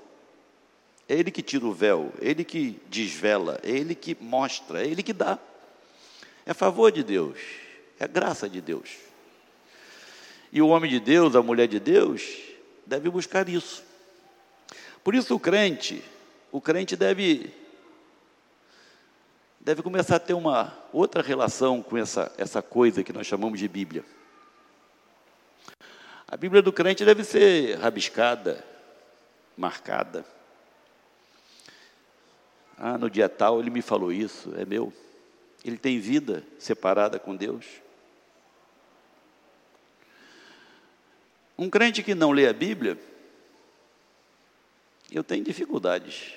É 1.08 1.14
Ele 1.14 1.30
que 1.30 1.42
tira 1.42 1.66
o 1.66 1.72
véu, 1.72 2.12
é 2.20 2.30
Ele 2.30 2.44
que 2.44 2.80
desvela, 2.88 3.60
é 3.62 3.70
Ele 3.70 3.94
que 3.94 4.16
mostra, 4.20 4.82
é 4.84 4.88
Ele 4.88 5.02
que 5.02 5.12
dá. 5.12 5.38
É 6.46 6.52
favor 6.52 6.90
de 6.90 7.02
Deus, 7.02 7.38
é 7.98 8.08
graça 8.08 8.48
de 8.48 8.60
Deus. 8.60 8.90
E 10.52 10.62
o 10.62 10.68
homem 10.68 10.90
de 10.90 11.00
Deus, 11.00 11.34
a 11.34 11.42
mulher 11.42 11.66
de 11.66 11.80
Deus, 11.80 12.22
deve 12.86 13.10
buscar 13.10 13.48
isso. 13.48 13.82
Por 15.04 15.14
isso 15.14 15.34
o 15.34 15.38
crente, 15.38 16.02
o 16.50 16.62
crente 16.62 16.96
deve 16.96 17.52
deve 19.60 19.82
começar 19.82 20.16
a 20.16 20.20
ter 20.20 20.32
uma 20.32 20.76
outra 20.92 21.22
relação 21.22 21.82
com 21.82 21.96
essa, 21.96 22.32
essa 22.38 22.62
coisa 22.62 23.04
que 23.04 23.12
nós 23.12 23.26
chamamos 23.26 23.58
de 23.58 23.68
Bíblia. 23.68 24.04
A 26.26 26.36
Bíblia 26.38 26.62
do 26.62 26.72
crente 26.72 27.04
deve 27.04 27.22
ser 27.22 27.78
rabiscada, 27.78 28.64
marcada. 29.56 30.24
Ah, 32.78 32.96
no 32.96 33.10
dia 33.10 33.28
tal 33.28 33.60
ele 33.60 33.70
me 33.70 33.82
falou 33.82 34.10
isso, 34.10 34.54
é 34.56 34.64
meu. 34.64 34.90
Ele 35.62 35.76
tem 35.76 36.00
vida 36.00 36.42
separada 36.58 37.18
com 37.18 37.36
Deus. 37.36 37.66
Um 41.58 41.68
crente 41.68 42.02
que 42.02 42.14
não 42.14 42.32
lê 42.32 42.48
a 42.48 42.52
Bíblia, 42.52 42.98
eu 45.10 45.24
tenho 45.24 45.44
dificuldades. 45.44 46.32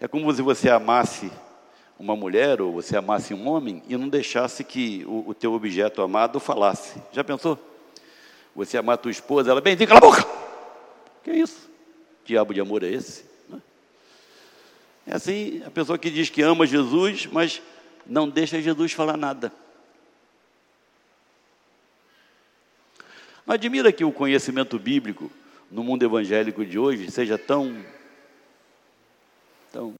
É 0.00 0.08
como 0.08 0.32
se 0.34 0.42
você 0.42 0.68
amasse 0.68 1.30
uma 1.98 2.16
mulher 2.16 2.60
ou 2.60 2.72
você 2.72 2.96
amasse 2.96 3.32
um 3.32 3.48
homem 3.48 3.82
e 3.88 3.96
não 3.96 4.08
deixasse 4.08 4.64
que 4.64 5.04
o, 5.06 5.28
o 5.28 5.34
teu 5.34 5.52
objeto 5.52 6.02
amado 6.02 6.40
falasse. 6.40 7.00
Já 7.12 7.22
pensou? 7.22 7.58
Você 8.54 8.76
amar 8.76 8.98
tua 8.98 9.10
esposa, 9.10 9.50
ela 9.50 9.60
bem, 9.60 9.76
cala 9.76 9.98
a 9.98 10.00
boca! 10.00 10.26
Que 11.22 11.30
é 11.30 11.36
isso? 11.36 11.70
Que 12.24 12.32
diabo 12.32 12.52
de 12.52 12.60
amor 12.60 12.82
é 12.82 12.88
esse? 12.88 13.24
É 15.06 15.14
assim 15.14 15.62
a 15.64 15.70
pessoa 15.70 15.98
que 15.98 16.10
diz 16.10 16.30
que 16.30 16.42
ama 16.42 16.66
Jesus, 16.66 17.26
mas 17.26 17.62
não 18.06 18.28
deixa 18.28 18.60
Jesus 18.60 18.92
falar 18.92 19.16
nada. 19.16 19.52
Não 23.46 23.54
admira 23.54 23.92
que 23.92 24.04
o 24.04 24.12
conhecimento 24.12 24.78
bíblico 24.78 25.30
no 25.72 25.82
mundo 25.82 26.04
evangélico 26.04 26.64
de 26.64 26.78
hoje 26.78 27.10
seja 27.10 27.38
tão 27.38 27.82
então, 29.72 29.94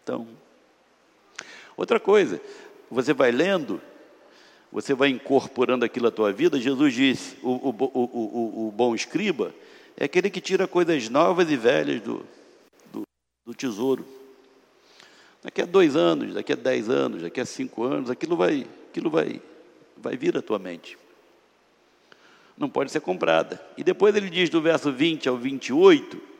então. 0.00 0.28
Outra 1.76 1.98
coisa, 1.98 2.40
você 2.88 3.12
vai 3.12 3.32
lendo, 3.32 3.82
você 4.70 4.94
vai 4.94 5.08
incorporando 5.08 5.84
aquilo 5.84 6.06
à 6.06 6.10
tua 6.12 6.32
vida. 6.32 6.60
Jesus 6.60 6.94
disse: 6.94 7.36
o, 7.42 7.50
o, 7.50 7.76
o, 7.80 8.68
o, 8.68 8.70
bom 8.70 8.94
escriba 8.94 9.52
é 9.96 10.04
aquele 10.04 10.30
que 10.30 10.40
tira 10.40 10.68
coisas 10.68 11.08
novas 11.08 11.50
e 11.50 11.56
velhas 11.56 12.00
do, 12.00 12.24
do, 12.92 13.02
do 13.44 13.52
tesouro. 13.52 14.06
Daqui 15.42 15.62
a 15.62 15.66
dois 15.66 15.96
anos, 15.96 16.34
daqui 16.34 16.52
a 16.52 16.56
dez 16.56 16.88
anos, 16.88 17.22
daqui 17.22 17.40
a 17.40 17.44
cinco 17.44 17.82
anos, 17.82 18.08
aquilo 18.08 18.36
vai, 18.36 18.64
aquilo 18.88 19.10
vai, 19.10 19.42
vai 19.96 20.16
vir 20.16 20.36
à 20.36 20.42
tua 20.42 20.60
mente. 20.60 20.96
Não 22.56 22.68
pode 22.68 22.90
ser 22.90 23.00
comprada. 23.00 23.64
E 23.76 23.84
depois 23.84 24.14
ele 24.14 24.30
diz 24.30 24.50
do 24.50 24.60
verso 24.60 24.92
20 24.92 25.28
ao 25.28 25.36
28 25.36 26.32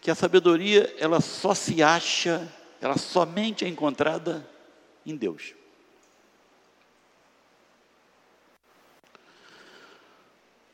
que 0.00 0.10
a 0.10 0.14
sabedoria 0.16 0.92
ela 0.98 1.20
só 1.20 1.54
se 1.54 1.80
acha, 1.80 2.52
ela 2.80 2.98
somente 2.98 3.64
é 3.64 3.68
encontrada 3.68 4.44
em 5.06 5.14
Deus. 5.14 5.54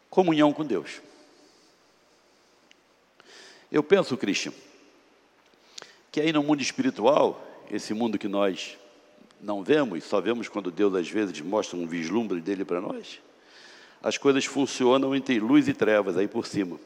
Comunhão 0.08 0.50
com 0.52 0.64
Deus. 0.64 1.02
Eu 3.70 3.82
penso, 3.82 4.16
Christian, 4.16 4.52
que 6.10 6.22
aí 6.22 6.32
no 6.32 6.42
mundo 6.42 6.62
espiritual, 6.62 7.46
esse 7.70 7.92
mundo 7.92 8.18
que 8.18 8.26
nós 8.26 8.78
não 9.38 9.62
vemos, 9.62 10.02
só 10.04 10.22
vemos 10.22 10.48
quando 10.48 10.70
Deus 10.70 10.94
às 10.94 11.08
vezes 11.08 11.38
mostra 11.42 11.76
um 11.76 11.86
vislumbre 11.86 12.40
dele 12.40 12.64
para 12.64 12.80
nós, 12.80 13.20
as 14.02 14.16
coisas 14.16 14.44
funcionam 14.44 15.14
entre 15.14 15.40
luz 15.40 15.68
e 15.68 15.74
trevas 15.74 16.16
aí 16.16 16.28
por 16.28 16.46
cima, 16.46 16.78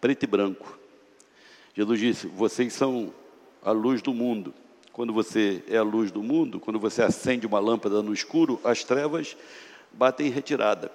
preto 0.00 0.24
e 0.24 0.26
branco. 0.26 0.78
Jesus 1.74 2.00
disse: 2.00 2.26
Vocês 2.26 2.72
são 2.72 3.12
a 3.62 3.70
luz 3.70 4.02
do 4.02 4.12
mundo. 4.12 4.52
Quando 4.92 5.12
você 5.12 5.62
é 5.68 5.78
a 5.78 5.82
luz 5.82 6.10
do 6.10 6.22
mundo, 6.22 6.60
quando 6.60 6.78
você 6.78 7.02
acende 7.02 7.46
uma 7.46 7.58
lâmpada 7.58 8.02
no 8.02 8.12
escuro, 8.12 8.60
as 8.62 8.84
trevas 8.84 9.36
batem 9.90 10.26
em 10.26 10.30
retirada. 10.30 10.90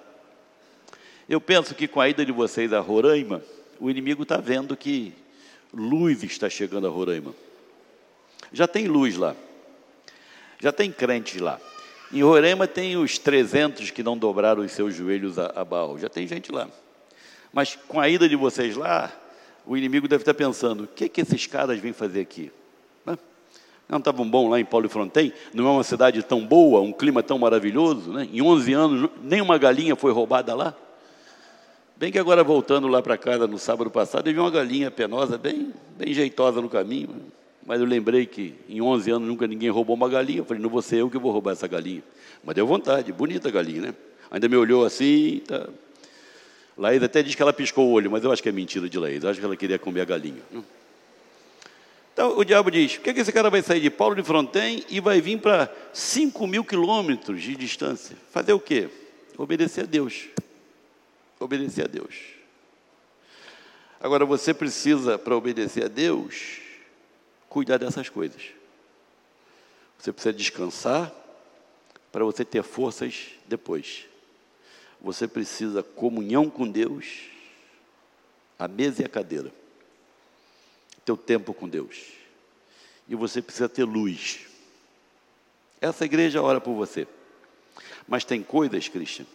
Eu 1.27 1.41
penso 1.41 1.73
que 1.73 1.87
com 1.87 1.99
a 1.99 2.07
ida 2.07 2.23
de 2.23 2.31
vocês 2.31 2.71
a 2.71 2.79
Roraima, 2.79 3.41
o 3.79 3.89
inimigo 3.89 4.23
está 4.23 4.37
vendo 4.37 4.77
que 4.77 5.13
luz 5.73 6.23
está 6.23 6.47
chegando 6.49 6.85
a 6.85 6.89
Roraima. 6.91 7.33
Já 8.53 8.67
tem 8.67 8.87
luz 8.87 9.17
lá, 9.17 9.35
já 10.59 10.71
tem 10.71 10.91
crentes 10.91 11.41
lá. 11.41 11.59
Em 12.11 12.23
Roraima 12.23 12.67
tem 12.67 12.95
os 12.95 13.17
300 13.17 13.91
que 13.91 14.01
não 14.01 14.17
dobraram 14.17 14.61
os 14.63 14.71
seus 14.71 14.95
joelhos 14.95 15.37
a, 15.37 15.51
a 15.55 15.65
Baal, 15.65 15.97
já 15.99 16.07
tem 16.07 16.25
gente 16.27 16.51
lá. 16.51 16.67
Mas 17.51 17.77
com 17.87 17.99
a 17.99 18.07
ida 18.07 18.29
de 18.29 18.35
vocês 18.35 18.75
lá, 18.75 19.11
o 19.65 19.75
inimigo 19.75 20.07
deve 20.07 20.21
estar 20.21 20.33
pensando: 20.33 20.85
o 20.85 20.87
que, 20.87 21.09
que 21.09 21.21
esses 21.21 21.45
caras 21.47 21.79
vêm 21.79 21.93
fazer 21.93 22.21
aqui? 22.21 22.51
Não 23.89 23.99
estavam 23.99 24.29
bom 24.29 24.49
lá 24.49 24.59
em 24.59 24.65
Paulo 24.65 24.85
e 24.85 24.89
Fronten? 24.89 25.31
Não 25.53 25.65
é 25.65 25.71
uma 25.71 25.83
cidade 25.83 26.21
tão 26.21 26.45
boa, 26.45 26.81
um 26.81 26.91
clima 26.91 27.23
tão 27.23 27.39
maravilhoso? 27.39 28.11
Né? 28.11 28.27
Em 28.33 28.41
11 28.41 28.73
anos, 28.73 29.09
nenhuma 29.23 29.57
galinha 29.57 29.95
foi 29.95 30.11
roubada 30.11 30.53
lá. 30.53 30.75
Bem 31.95 32.11
que 32.11 32.19
agora, 32.19 32.43
voltando 32.43 32.87
lá 32.87 33.01
para 33.01 33.17
casa 33.17 33.47
no 33.47 33.57
sábado 33.57 33.89
passado, 33.89 34.27
eu 34.27 34.33
vi 34.33 34.39
uma 34.39 34.51
galinha 34.51 34.91
penosa, 34.91 35.37
bem, 35.37 35.73
bem 35.97 36.13
jeitosa 36.13 36.61
no 36.61 36.69
caminho. 36.69 37.09
Mas 37.67 37.81
eu 37.81 37.85
lembrei 37.85 38.25
que 38.25 38.55
em 38.69 38.81
11 38.81 39.11
anos 39.11 39.27
nunca 39.27 39.45
ninguém 39.45 39.69
roubou 39.69 39.93
uma 39.93 40.07
galinha. 40.07 40.39
Eu 40.39 40.45
falei, 40.45 40.63
não 40.63 40.69
vou 40.69 40.81
ser 40.81 40.99
eu 40.99 41.09
que 41.09 41.17
vou 41.17 41.33
roubar 41.33 41.51
essa 41.51 41.67
galinha. 41.67 42.01
Mas 42.41 42.55
deu 42.55 42.65
vontade, 42.65 43.11
bonita 43.11 43.49
a 43.49 43.51
galinha, 43.51 43.81
né? 43.81 43.95
Ainda 44.31 44.47
me 44.47 44.55
olhou 44.55 44.85
assim, 44.85 45.41
tá, 45.45 45.67
Laís 46.77 47.03
até 47.03 47.21
diz 47.21 47.35
que 47.35 47.41
ela 47.41 47.51
piscou 47.51 47.89
o 47.89 47.91
olho, 47.91 48.09
mas 48.09 48.23
eu 48.23 48.31
acho 48.31 48.41
que 48.41 48.47
é 48.47 48.53
mentira 48.53 48.87
de 48.87 48.97
Laís. 48.97 49.21
Eu 49.21 49.29
acho 49.29 49.39
que 49.39 49.45
ela 49.45 49.57
queria 49.57 49.77
comer 49.77 49.99
a 50.01 50.05
galinha. 50.05 50.41
Então 52.13 52.37
o 52.37 52.45
diabo 52.45 52.71
diz: 52.71 52.95
por 52.95 53.03
que, 53.03 53.15
que 53.15 53.19
esse 53.19 53.33
cara 53.33 53.49
vai 53.49 53.61
sair 53.61 53.81
de 53.81 53.89
Paulo 53.89 54.15
de 54.15 54.23
Fronten 54.23 54.85
e 54.89 55.01
vai 55.01 55.19
vir 55.19 55.37
para 55.37 55.69
5 55.91 56.47
mil 56.47 56.63
quilômetros 56.63 57.41
de 57.41 57.53
distância? 57.53 58.15
Fazer 58.31 58.53
o 58.53 58.61
quê? 58.61 58.87
Obedecer 59.37 59.83
a 59.83 59.87
Deus. 59.87 60.29
Obedecer 61.37 61.83
a 61.83 61.87
Deus. 61.87 62.15
Agora 63.99 64.25
você 64.25 64.53
precisa, 64.53 65.17
para 65.17 65.35
obedecer 65.35 65.83
a 65.83 65.87
Deus, 65.89 66.66
cuidar 67.57 67.79
dessas 67.79 68.07
coisas. 68.07 68.51
Você 69.97 70.13
precisa 70.13 70.31
descansar 70.31 71.11
para 72.11 72.23
você 72.23 72.45
ter 72.45 72.61
forças 72.61 73.29
depois. 73.47 74.05
Você 75.01 75.27
precisa 75.27 75.81
comunhão 75.81 76.51
com 76.51 76.69
Deus, 76.69 77.23
a 78.59 78.67
mesa 78.67 79.01
e 79.01 79.05
a 79.05 79.09
cadeira. 79.09 79.51
Teu 81.03 81.17
tempo 81.17 81.51
com 81.51 81.67
Deus. 81.67 82.11
E 83.09 83.15
você 83.15 83.41
precisa 83.41 83.67
ter 83.67 83.85
luz. 83.85 84.41
Essa 85.81 86.05
igreja 86.05 86.39
ora 86.39 86.61
por 86.61 86.75
você. 86.75 87.07
Mas 88.07 88.23
tem 88.23 88.43
coisas, 88.43 88.87
Christian, 88.87 89.25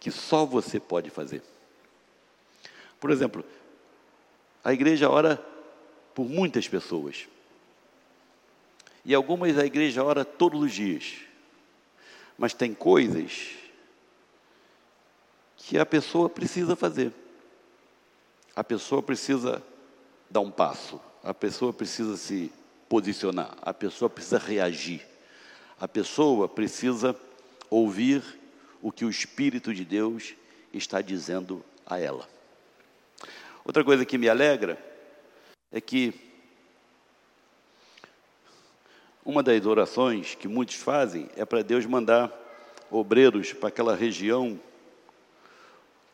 que 0.00 0.10
só 0.10 0.46
você 0.46 0.80
pode 0.80 1.10
fazer. 1.10 1.42
Por 2.98 3.10
exemplo, 3.10 3.44
a 4.64 4.72
igreja 4.72 5.10
ora 5.10 5.54
por 6.16 6.26
muitas 6.26 6.66
pessoas. 6.66 7.28
E 9.04 9.14
algumas 9.14 9.58
a 9.58 9.66
igreja 9.66 10.02
ora 10.02 10.24
todos 10.24 10.62
os 10.62 10.72
dias. 10.72 11.16
Mas 12.38 12.54
tem 12.54 12.72
coisas 12.72 13.50
que 15.58 15.76
a 15.76 15.84
pessoa 15.84 16.30
precisa 16.30 16.74
fazer. 16.74 17.12
A 18.54 18.64
pessoa 18.64 19.02
precisa 19.02 19.62
dar 20.30 20.40
um 20.40 20.50
passo, 20.50 20.98
a 21.22 21.34
pessoa 21.34 21.70
precisa 21.70 22.16
se 22.16 22.50
posicionar, 22.88 23.54
a 23.60 23.74
pessoa 23.74 24.08
precisa 24.08 24.38
reagir, 24.38 25.06
a 25.78 25.86
pessoa 25.86 26.48
precisa 26.48 27.14
ouvir 27.68 28.22
o 28.80 28.90
que 28.90 29.04
o 29.04 29.10
Espírito 29.10 29.74
de 29.74 29.84
Deus 29.84 30.34
está 30.72 31.02
dizendo 31.02 31.62
a 31.84 32.00
ela. 32.00 32.26
Outra 33.62 33.84
coisa 33.84 34.06
que 34.06 34.16
me 34.16 34.30
alegra 34.30 34.95
é 35.76 35.80
que 35.80 36.14
uma 39.22 39.42
das 39.42 39.66
orações 39.66 40.34
que 40.34 40.48
muitos 40.48 40.76
fazem 40.76 41.28
é 41.36 41.44
para 41.44 41.60
Deus 41.60 41.84
mandar 41.84 42.32
obreiros 42.90 43.52
para 43.52 43.68
aquela 43.68 43.94
região 43.94 44.58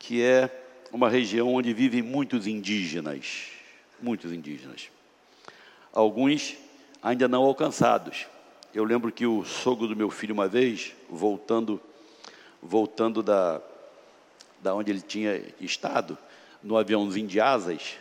que 0.01 0.21
é 0.21 0.51
uma 0.91 1.09
região 1.09 1.55
onde 1.55 1.73
vivem 1.73 2.03
muitos 2.03 2.49
indígenas, 2.49 3.51
muitos 4.01 4.33
indígenas. 4.33 4.91
Alguns 5.93 6.57
ainda 7.01 7.29
não 7.29 7.45
alcançados. 7.45 8.27
Eu 8.75 8.83
lembro 8.83 9.13
que 9.13 9.29
o 9.29 9.45
sogro 9.45 9.87
do 9.87 9.95
meu 9.95 10.11
filho 10.11 10.35
uma 10.35 10.49
vez, 10.49 10.93
voltando 11.09 11.81
voltando 12.61 13.23
da 13.23 13.63
da 14.61 14.75
onde 14.75 14.91
ele 14.91 15.01
tinha 15.01 15.41
estado, 15.61 16.19
no 16.61 16.77
aviãozinho 16.77 17.29
de 17.29 17.41
asas, 17.41 17.97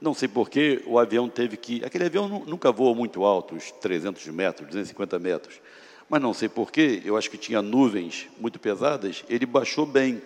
não 0.00 0.12
sei 0.12 0.28
porquê, 0.28 0.82
o 0.86 0.98
avião 0.98 1.28
teve 1.28 1.56
que. 1.56 1.84
Aquele 1.84 2.04
avião 2.04 2.28
nunca 2.46 2.70
voa 2.70 2.94
muito 2.94 3.24
alto, 3.24 3.54
uns 3.54 3.70
300 3.70 4.26
metros, 4.28 4.68
250 4.68 5.18
metros. 5.18 5.60
Mas 6.08 6.20
não 6.20 6.34
sei 6.34 6.48
porquê, 6.48 7.02
eu 7.04 7.16
acho 7.16 7.30
que 7.30 7.38
tinha 7.38 7.62
nuvens 7.62 8.28
muito 8.38 8.60
pesadas, 8.60 9.24
ele 9.28 9.46
baixou 9.46 9.86
bem 9.86 10.22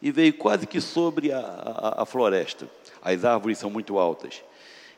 e 0.00 0.10
veio 0.10 0.32
quase 0.32 0.66
que 0.66 0.80
sobre 0.80 1.32
a, 1.32 1.38
a, 1.38 2.02
a 2.02 2.06
floresta. 2.06 2.68
As 3.02 3.24
árvores 3.24 3.58
são 3.58 3.70
muito 3.70 3.98
altas. 3.98 4.42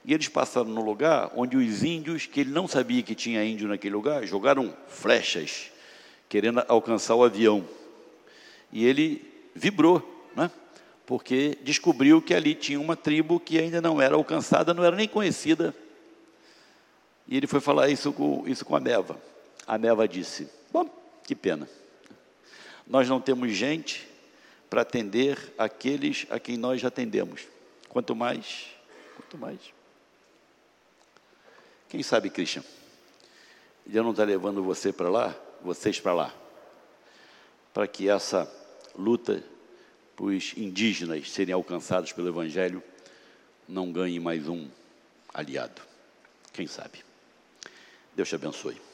E 0.04 0.14
eles 0.14 0.28
passaram 0.28 0.70
no 0.70 0.82
lugar 0.82 1.30
onde 1.36 1.56
os 1.56 1.82
índios, 1.82 2.26
que 2.26 2.40
ele 2.40 2.50
não 2.50 2.66
sabia 2.66 3.02
que 3.02 3.14
tinha 3.14 3.44
índio 3.44 3.68
naquele 3.68 3.94
lugar, 3.94 4.24
jogaram 4.24 4.74
flechas, 4.88 5.70
querendo 6.28 6.64
alcançar 6.68 7.14
o 7.14 7.24
avião. 7.24 7.66
E 8.72 8.86
ele 8.86 9.22
vibrou, 9.54 10.30
né? 10.34 10.50
Porque 11.10 11.58
descobriu 11.62 12.22
que 12.22 12.32
ali 12.32 12.54
tinha 12.54 12.78
uma 12.78 12.94
tribo 12.94 13.40
que 13.40 13.58
ainda 13.58 13.80
não 13.80 14.00
era 14.00 14.14
alcançada, 14.14 14.72
não 14.72 14.84
era 14.84 14.94
nem 14.94 15.08
conhecida. 15.08 15.74
E 17.26 17.36
ele 17.36 17.48
foi 17.48 17.58
falar 17.58 17.88
isso 17.88 18.12
com, 18.12 18.44
isso 18.46 18.64
com 18.64 18.76
a 18.76 18.80
Meva. 18.80 19.20
A 19.66 19.76
Meva 19.76 20.06
disse: 20.06 20.48
Bom, 20.70 20.88
que 21.24 21.34
pena. 21.34 21.68
Nós 22.86 23.08
não 23.08 23.20
temos 23.20 23.50
gente 23.50 24.08
para 24.70 24.82
atender 24.82 25.52
aqueles 25.58 26.28
a 26.30 26.38
quem 26.38 26.56
nós 26.56 26.80
já 26.80 26.86
atendemos. 26.86 27.40
Quanto 27.88 28.14
mais, 28.14 28.68
quanto 29.16 29.36
mais. 29.36 29.58
Quem 31.88 32.04
sabe, 32.04 32.30
Christian? 32.30 32.62
Ele 33.84 34.00
não 34.00 34.12
está 34.12 34.22
levando 34.22 34.62
você 34.62 34.92
para 34.92 35.10
lá, 35.10 35.34
vocês 35.60 35.98
para 35.98 36.14
lá, 36.14 36.34
para 37.74 37.88
que 37.88 38.08
essa 38.08 38.48
luta 38.96 39.42
os 40.20 40.52
indígenas 40.54 41.30
serem 41.30 41.54
alcançados 41.54 42.12
pelo 42.12 42.28
Evangelho 42.28 42.82
não 43.66 43.90
ganhe 43.90 44.20
mais 44.20 44.46
um 44.48 44.68
aliado. 45.32 45.80
Quem 46.52 46.66
sabe? 46.66 47.02
Deus 48.14 48.28
te 48.28 48.34
abençoe. 48.34 48.89